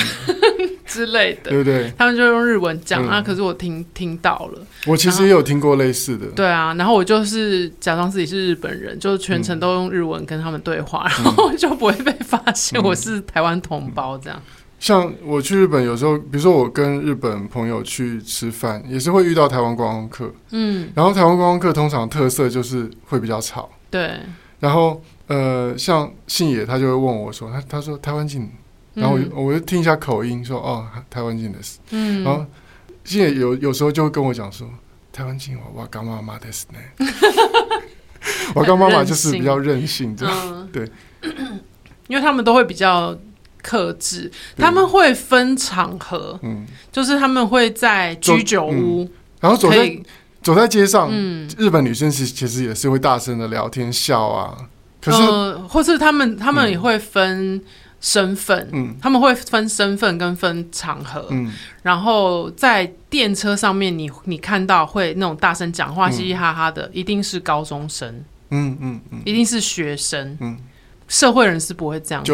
[0.87, 1.93] 之类的，对不对？
[1.99, 4.65] 他们就用日文讲、嗯、啊，可是我听听到了。
[4.87, 6.29] 我其实也有听过类似的。
[6.29, 14.53] 对啊，然后我就是假装自己是日本人，就全程都用日文跟他们对话，嗯、然后就不会被发现我是台湾同胞这样、嗯。
[14.81, 20.35] 像我去日本，有时候，比如说我跟日本朋友去吃饭，也是会遇到台湾观光客。
[20.51, 23.71] 嗯，然后台湾观光客通常特色就是会比较吵。
[23.89, 24.19] 对，
[24.59, 25.01] 然后。
[25.33, 28.51] 呃，像信野，他就会问我说：“他他说台湾进，
[28.95, 31.79] 然后我就，嗯、我就听一下口音说哦，台湾进的是。
[31.91, 32.45] 嗯，然后
[33.05, 34.69] 信野有有时候就会跟我讲说
[35.13, 37.07] 台湾进，我我干妈妈的是呢，
[38.57, 40.91] 我干妈妈就是比较任性这样，嗯、对，
[42.09, 43.17] 因为他们都会比较
[43.63, 49.99] 克制，他们会分场合，嗯，就是他们会在居酒屋，嗯、然后走在
[50.43, 54.57] 走在街上，嗯，日本女生其实其实也是会大声的聊天笑啊。
[55.03, 57.59] 可是，呃，或是他们，他们也会分
[58.03, 61.51] 身份，嗯，他们会分身份跟分场合，嗯，
[61.83, 68.09] 然后在电车上面你，你你看到会那种大声讲话、嘻嘻哈哈的，一定是高中生，
[68.51, 70.59] 嗯嗯嗯，一定是学生，嗯，
[71.11, 72.33] 社会人是不会这样子，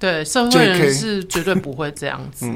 [0.00, 2.52] 对，社会人是绝对不会这样子。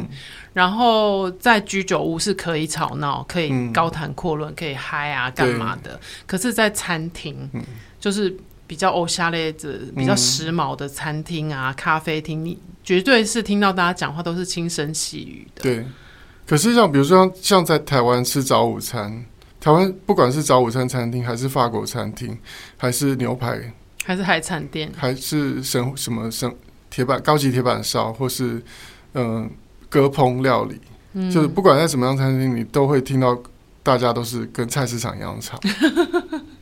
[0.53, 6.01] 然后在居酒屋是可以吵闹，可以高谈阔论，可以嗨啊，干嘛的？
[6.27, 7.49] 可是，在餐厅，
[8.01, 8.37] 就是。
[8.69, 15.63] 比较欧夏类的、比较时髦的餐厅啊、嗯、咖啡厅，你绝对是听到大家讲话都是轻声细语的。
[15.63, 15.87] 对，
[16.47, 19.25] 可是像比如说像在台湾吃早午餐，
[19.59, 22.39] 台湾不管是早午餐餐厅，还是法国餐厅，
[22.77, 23.59] 还是牛排，
[24.09, 26.51] 还是海产店，还是什什么什
[26.89, 28.63] 铁板高级铁板烧，或是
[29.13, 29.51] 嗯
[29.91, 30.81] 割烹料理，
[31.13, 33.39] 嗯、就是不管在什么样餐厅，你都会听到
[33.83, 35.61] 大家都是跟菜市场一样吵。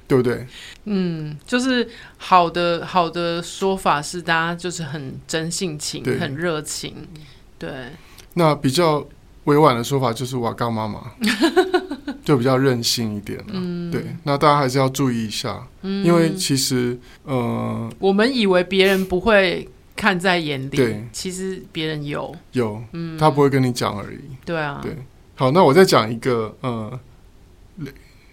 [0.08, 0.44] 对不对？
[0.86, 7.06] 嗯，就是好的好的说法是大家就是很真性情，很热情，
[7.58, 7.70] 对。
[8.34, 9.06] 那比较
[9.46, 11.00] 委婉的说法就是瓦刚妈妈，
[12.22, 13.46] 就比较任性一点了。
[13.54, 14.04] 嗯，对。
[14.22, 24.18] 那大家还是要注意一下，嗯、因为其实呃，我们以为别人不会看在眼里，对，其实别人有有，嗯，他不会跟你讲而已。
[24.44, 24.96] 对啊，对。
[25.34, 27.00] 好，那我再讲一个呃。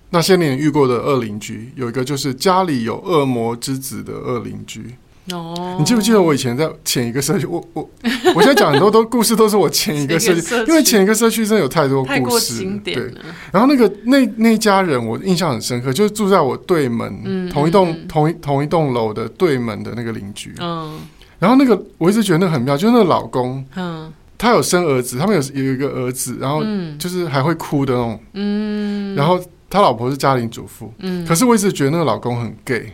[0.09, 4.93] 那些年遇过的恶邻居，有一个就是家里有恶魔之子的恶邻居。
[5.31, 7.45] 哦，你记不记得我以前在前一个社区？
[7.45, 7.89] 我我
[8.35, 12.65] 我现在讲很多都故事都是我前一个社区，因为前一个社区真的有太多故事。
[12.83, 12.95] 对，
[13.51, 20.53] 然后那个那那家人我印象很深刻，就是住在我对门、嗯、同一栋、嗯、同一同一栋楼的对门的那个邻居。
[20.59, 20.99] 嗯，
[21.39, 26.61] 然后那个我一直觉得那很妙，就是那个老公，嗯，他有生儿子，他们有有一个儿子，然后
[26.99, 29.39] 就是还会哭的那种，嗯，然后。
[29.69, 32.93] 他老婆是家庭主妇，嗯，可是我一直觉得那个老公很 gay，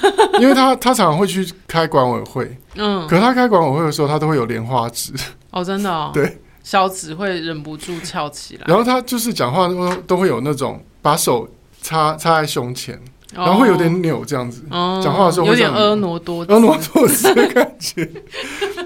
[0.40, 5.12] 因为他他常常会去开管委会，嗯，可是他开管委会的时候，他都会有莲花指，
[5.50, 11.48] 哦，真的，哦， 对，小指会忍不住翘起来，然后他就是讲话都都会有那种把手
[11.82, 12.94] 插插在胸前，
[13.34, 18.08] 哦，然后会有点扭这样子，哦，讲话的时候会有点婀娜多婀娜多姿的感觉。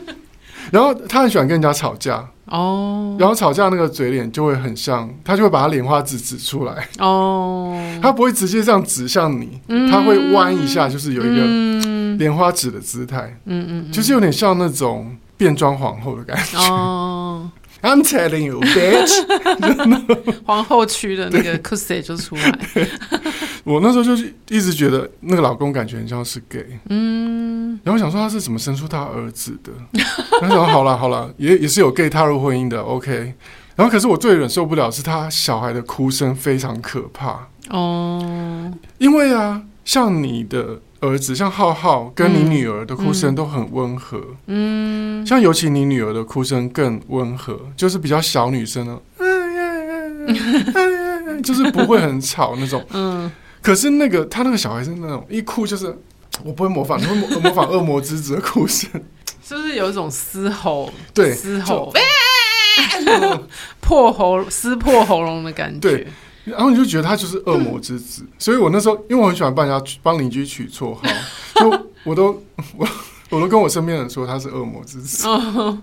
[0.70, 6.88] 然后他很喜欢跟人家吵架哦，然后吵架那个嘴脸就会很像，他就会把他莲花指指出来。
[6.98, 16.58] 哦，他不会直接这样指向你，嗯、他会弯一下，就是有一个莲花指的姿态，嗯嗯，嗯，就是有点像那种变装皇后的感觉。
[16.58, 17.50] 哦。
[17.82, 19.10] I'm telling you, bitch，
[20.44, 22.58] 皇后区的那个 cos 就出来。
[23.64, 29.72] 我那时候就是一直觉得那个老公感觉很像是 gay，嗯，然后想说他是怎么生出他儿子的，
[30.40, 33.34] 然后想说好了好了，也也是有 gay 踏入婚姻的，OK。
[33.76, 40.80] 然后可是我最忍受不了是他小孩的哭声非常可怕哦，因为啊，像你的。
[41.02, 49.00] 儿子像浩浩跟你女儿的哭声都很温和，嗯，像尤其你女儿的哭声更温和，就是比较小女生的，
[51.42, 53.32] 就是不会很吵那种，嗯。
[53.62, 55.86] 可是那个他那个小孩是那种一哭就是，
[56.44, 58.90] 我不会模仿，你会模模仿恶魔之子的哭声，
[59.42, 60.92] 是不是有一种嘶吼？
[61.12, 61.92] 对，嘶吼，
[63.80, 65.80] 破喉撕破喉咙的感觉。
[65.80, 66.06] 对。
[66.42, 71.02] 然后你就觉得他就是恶魔之子，嗯、所以我那时候因为我很喜欢帮人家帮邻居取绰号，
[71.54, 72.42] 就我都
[72.78, 72.88] 我
[73.28, 75.28] 我都跟我身边人说他是恶魔之子。
[75.28, 75.78] 哦、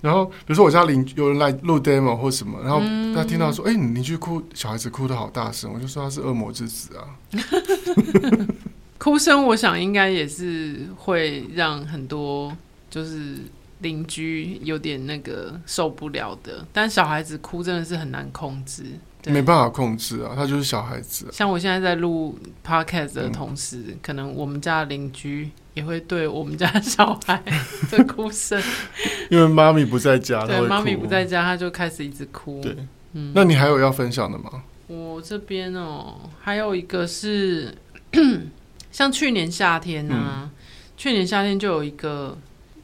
[0.00, 2.80] 然后比如说我家邻居有人来录 demo 或什么，然后
[3.14, 7.04] 他听到说：“哎、嗯，你邻居哭，小孩子哭的好大声。”我就说他是恶魔之子啊。
[8.98, 12.54] 哭声，我想应该也是会让很多
[12.90, 13.36] 就是
[13.80, 18.84] 邻居有点那个受不了的，但小孩子哭真的是很难控制。
[19.26, 21.28] 没办法控制啊，他就是小孩子、啊。
[21.30, 27.42] 像我现在在录 podcast 的同时，嗯、可能我们家邻居也会对我们家小孩
[27.90, 28.60] 的哭声，
[29.30, 32.60] 因为妈咪不在家，对，妈咪不在家，他就开始一直哭。
[32.60, 32.76] 对，
[33.12, 34.62] 嗯，那你还有要分享的吗？
[34.88, 37.74] 我这边哦，还有一个是，
[38.90, 40.50] 像去年夏天呢、啊，嗯、
[40.96, 42.36] 去年夏天就有一个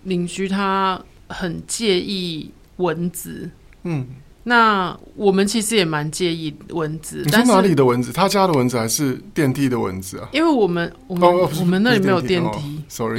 [0.04, 3.50] 邻居，他很介意蚊子，
[3.82, 4.06] 嗯。
[4.48, 7.20] 那我们其实也蛮介意蚊子。
[7.24, 8.12] 你是哪里的蚊子？
[8.12, 10.28] 他家的蚊子还是电梯的蚊子啊？
[10.32, 12.80] 因为我们我们、哦、我们那里没有电梯。
[12.88, 13.18] Sorry，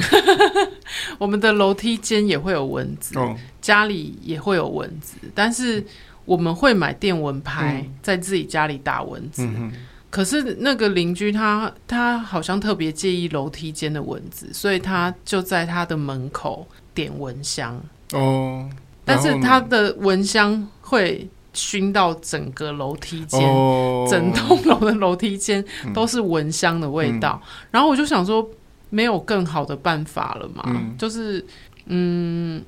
[1.18, 5.84] 我们的楼梯间也会有蚊子，哦、家里也会有蚊子，但是
[6.24, 9.42] 我们会买电蚊拍，在自己家里打蚊子。
[9.42, 9.70] 嗯、
[10.08, 17.78] 可是那个邻居他他好像特别介意楼梯间的蚊子，所以他就在他的门口点蚊香。
[18.14, 18.66] 哦。
[19.04, 25.62] 但是他的蚊香会熏到整个楼梯间，哦、整栋楼的楼梯间
[25.92, 27.40] 都是蚊香的味道。
[27.42, 28.48] 嗯、然后我就想说，
[28.90, 30.62] 没有更好的办法了嘛？
[30.66, 31.44] 嗯、就是，
[31.86, 32.62] 嗯，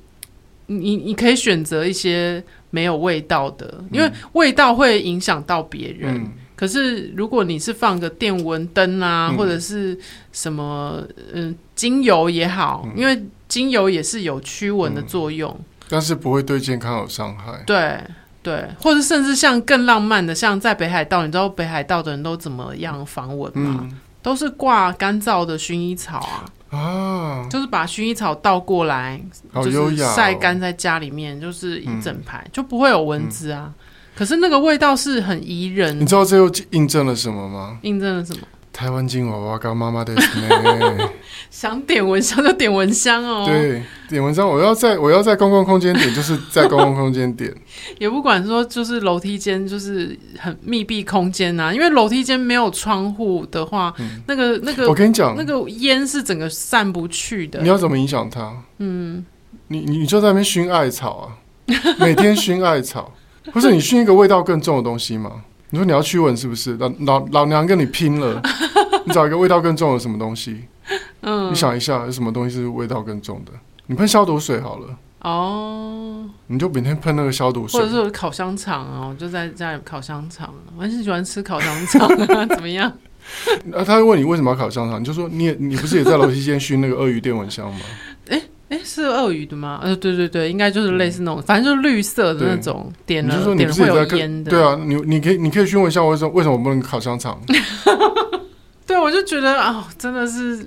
[0.67, 6.15] 你你可以选择一些没有味道的，嗯、因为味道会影响到别人。
[6.15, 9.97] 嗯、可是如果你是放个电蚊灯啊，嗯、或者是
[10.31, 11.01] 什么，
[11.33, 15.49] 嗯，精油也好，嗯、因为精油也是有驱蚊的作用。
[15.57, 17.61] 嗯但是不会对健康有伤害。
[17.65, 17.99] 对
[18.41, 23.81] 对，或者甚至像更浪漫的，像在北海道，你知道北海道的人都怎么样防蚊吗？
[23.83, 29.21] 嗯、都是挂干燥的薰衣草啊啊，就是把薰衣草倒过来，
[29.53, 33.65] 就是晒干在家里面，就是一整排，嗯、就不会有蚊子啊。
[33.67, 33.73] 嗯、
[34.15, 35.99] 可是那个味道是很宜人。
[35.99, 37.77] 你知道这又印证了什么吗？
[37.81, 38.41] 印证了什么？
[38.73, 41.09] 台湾金娃娃跟妈妈的呢？
[41.51, 43.45] 想点蚊香就点蚊香哦。
[43.45, 47.53] 对，点蚊香，我要在我要在公共空间点，就是在公共空间点。
[47.99, 57.61] 也不管说就是楼梯间，就是很密闭空间呐、啊，因为楼梯间没有窗户的话，嗯、那个那个，我跟你讲，那个烟是整个散不去的。
[57.61, 58.53] 你要怎么影响它？
[58.77, 59.25] 嗯，
[59.67, 61.25] 你你就在那边熏艾草啊，
[61.99, 63.13] 每天熏艾草，
[63.51, 65.43] 不是你熏一个味道更重的东西吗？
[65.71, 66.77] 你说你要驱蚊是不是？
[66.77, 68.41] 老老老娘跟你拼了！
[69.05, 70.65] 你找一个味道更重的什么东西？
[71.21, 73.51] 嗯，你想一下，有什么东西是味道更重的？
[73.87, 74.87] 你喷消毒水好了。
[75.21, 80.53] 哦，你就每天喷那个消毒水，或者是烤香肠啊，我就在家里烤香肠。
[80.77, 82.91] 我很喜欢吃烤香肠啊， 怎么样？
[83.73, 87.79] 啊，他会问你为什么要烤香肠，你就说你也你不是也在楼梯间熏那个鳄鱼电蚊香吗？
[88.29, 88.41] 欸
[88.71, 89.81] 哎，是鳄鱼的吗？
[89.83, 94.49] 呃，对对对，应该就是类似那种，嗯、反正就是绿色的那种，点了点了会有烟的。
[94.49, 97.37] 对啊，你你可以你可以询问一下为什么为什么不能烤香肠？
[98.87, 100.65] 对，我就觉得啊、哦，真的是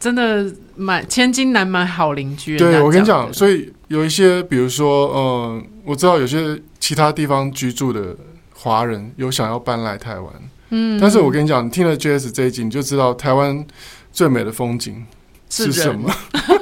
[0.00, 2.56] 真的买千金难买好邻居。
[2.56, 8.16] 对，我跟你讲，所以有一些，比如说，嗯，我知道有些其他地方居住的
[8.54, 10.32] 华人有想要搬来台湾，
[10.70, 13.66] 嗯，但是我跟你讲，你听了 JS 这一集，你就知道台湾
[14.12, 15.04] 最美的风景
[15.50, 16.10] 是什么。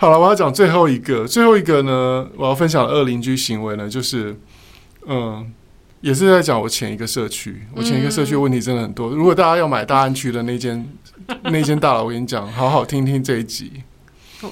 [0.00, 4.34] 好了，我要讲最后一个，最后一个呢，我要分享的恶邻居行为呢，就是，
[5.06, 5.52] 嗯，
[6.00, 9.10] 也是在讲我前一个社区，我前一个社区的问题真的很多。
[9.10, 10.88] 如果大家要买大安区的那间
[11.44, 13.70] 那间大楼，我跟你讲，好好听听这一集。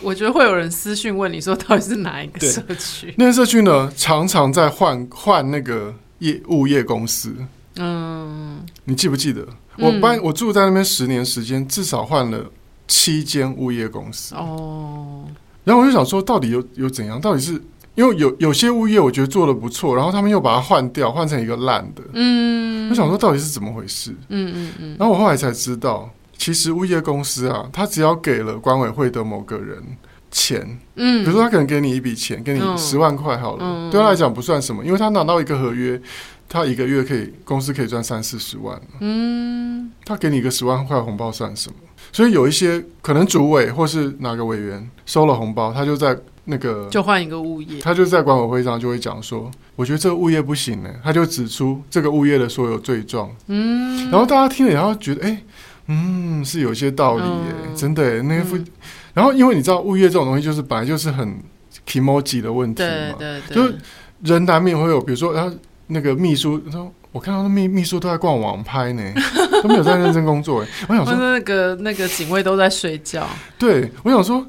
[0.02, 3.14] 我觉得会有人私讯问你说，到底是哪一个社区？
[3.16, 7.34] 那个社区呢，常常在换换那个业物业公司。
[7.78, 9.48] 嗯，你记不记得？
[9.78, 12.50] 我搬我住在那边十年时间，至少换了。
[12.88, 15.24] 七间物业公司哦，
[15.62, 17.20] 然后我就想说，到底有有怎样？
[17.20, 17.52] 到底是
[17.94, 22.02] 因为有有些物业我觉得做的不错，然后他们又把它换掉，换成一个烂的。
[22.14, 24.12] 嗯，我想说到底是怎么回事？
[24.28, 24.96] 嗯嗯嗯。
[24.98, 29.82] 然后我后来才知道，其实物业公司啊，他只要给了管委会的某个人
[30.30, 36.00] 钱，嗯，比如说他可能给你一笔钱，给你十万块好了，对他来讲不算什么，因为他拿到一个合约，
[36.48, 38.80] 他一个月可以公司可以赚三四十万。
[39.00, 41.76] 嗯，他给你一个十万块红包算什么？
[42.12, 55.44] 所以有一些可能主委或是哪个委员收了红包，他就在那个就换一个物业，他就在管委会上就会讲说，我觉得这个物业不行呢，他就指出这个物业的所有罪状，嗯，然后大家听了然后觉得，哎、欸，
[55.88, 58.66] 嗯，是有些道理耶，嗯、真的，那个，嗯、
[59.12, 61.38] 然后因为你知道物业这种东西就是本来就是很
[61.86, 63.78] kimoji 的问题嘛，对对对，就是
[64.22, 65.54] 人难免会有，比如说然后
[65.88, 66.92] 那个秘书说。
[67.10, 69.02] 我看到那秘秘书都在逛网拍呢，
[69.62, 70.68] 都没有在认真工作哎。
[70.90, 73.26] 我想说，那个那个警卫都在睡觉。
[73.58, 74.46] 对，我想说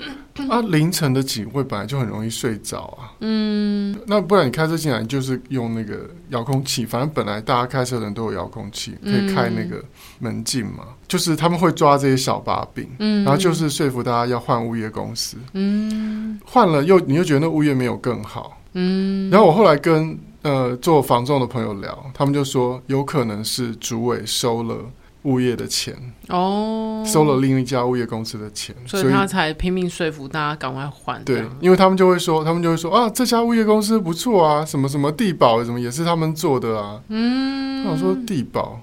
[0.50, 3.16] 啊，凌晨的警卫本来就很容易睡着啊。
[3.22, 9.82] 嗯，那不然你开车进来就是用那个遥控器，反正本来大家开车的人都有遥控器，可以开那个
[10.20, 10.80] 门禁嘛。
[10.82, 15.38] 嗯、就是他们会抓这些小把柄，嗯，然后就是说服大家要换物业公司。
[15.54, 18.60] 嗯，换了又你又觉得那物业没有更好。
[18.74, 20.20] 嗯，然后我后来跟。
[20.42, 24.78] 呃，做房仲的朋友聊，他们就说有可能是主委收了
[25.24, 25.94] 物业的钱
[26.30, 31.22] 哦，收了另一家物业公司的钱，所以他才拼命说服大家赶快还。
[31.26, 37.02] 对，因为他们就会说，他们就会说啊，这家物业公司不错啊，什么什么地保什么也是他们做的啊。
[37.10, 38.82] 嗯，我说地保，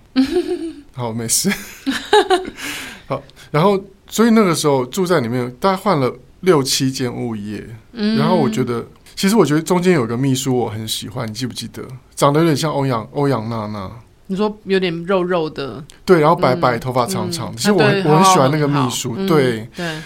[0.93, 1.51] 好，没事。
[3.09, 8.87] 好，然后所以那个时候住在里面，大概换了六七间物业，嗯，然后我觉得。
[9.17, 11.83] 其实我觉得中间有个秘书我很喜欢，你记不记得？
[12.15, 13.91] 长得有点像欧阳欧阳娜娜。
[14.27, 17.57] 你说有点肉肉的，对，然后白白头发长长。
[17.57, 19.99] 其实我我很喜欢那个秘书，对对。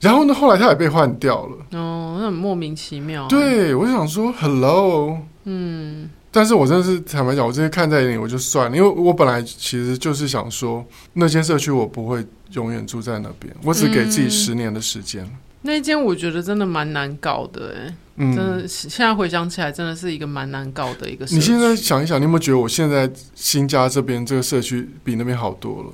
[0.00, 1.56] 然后呢，后来他也被换掉了。
[1.78, 3.26] 哦，那很莫名其妙。
[3.28, 6.10] 对，我就想说，Hello，嗯。
[6.30, 15.26] 但是我真的是坦白讲，我这些看在眼里，我就算了，因为我本来其实就是想说，那间社区我不会永远住在那边，我只给自己十年的时间。
[15.62, 17.94] 那间我觉得真的蛮难搞的，哎。
[18.18, 21.36] 嗯，真的，现在回想起来，真的是一个蛮难搞的一个社区。
[21.36, 25.90] 你现在想一想，你有没有觉得我现在新家这边这个社区比那边好多了？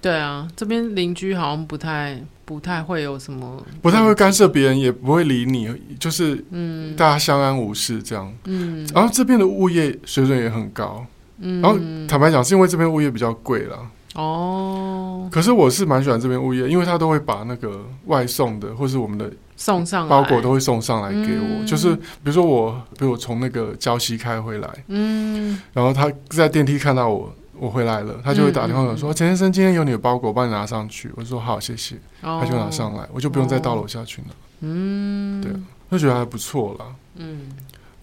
[0.00, 5.68] 对啊，这边邻居好像不太不太会有什么，不太会干涉别人，也不会理你，
[5.98, 8.32] 就是嗯，大家相安无事这样。
[8.44, 11.04] 嗯，然后这边的物业水准也很高。
[11.38, 13.78] 嗯，然后坦白讲，是因为这边物业比较贵了。
[14.14, 19.28] 哦，可是我是蛮喜欢这边物业，因为他都会把那个外送的，或是我们的。
[19.56, 31.94] 送上包裹都会送上来给我，嗯、就是比如说我，比如我从那个礁溪开回来，嗯，然后他在电梯看到我，我回来了，他就会打电话说：“陈、嗯、先生，今天有你的包裹，帮你拿上去。”我就说：“好，谢谢。
[32.22, 34.28] 哦”他就拿上来，我就不用再到楼下去拿。
[34.60, 35.52] 嗯，对，
[35.90, 36.86] 就觉得还不错啦。
[37.16, 37.42] 嗯，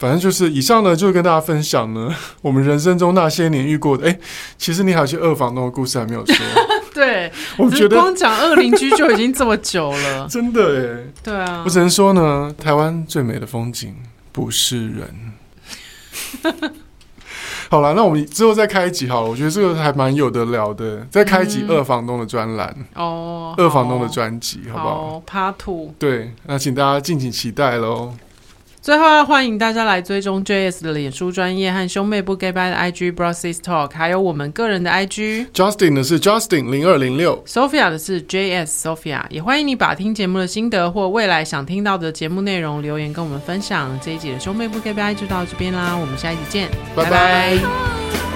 [0.01, 4.07] 反正就是以上呢，就跟大家分享呢， 我们人生中那些年遇过的。
[4.07, 4.19] 哎、欸，
[4.57, 6.35] 其实你还有些二房东的故事还没有说。
[6.91, 11.03] 对，我觉得光讲二邻居就已经这么久了， 真的哎。
[11.21, 13.95] 对啊，我只能说呢，台湾最美的风景
[14.31, 15.33] 不是人。
[17.69, 25.93] 好了，那我们之后再开一集好了，我觉得这个还蛮有得聊的，再开一集二房东的专栏哦，二房东的专辑，好不好？Part Two。
[25.99, 28.13] 对，那请大家敬请期待喽。
[28.81, 35.51] 最后要欢迎大家来追踪 JS 的脸书专业和兄妹不给拜的 IG Bro Sis Talk，还有我们个人的 IG。
[35.53, 39.21] Justin 的是 Justin 零二零六，Sophia 的是 JS Sophia。
[39.29, 43.95] 也欢迎你把听节目的心得或未来想听到的节目内容留言跟我们分享。
[44.03, 46.67] 这一集的兄妹不给拜就到这边啦，我们下一集见。
[46.95, 48.30] 拜拜。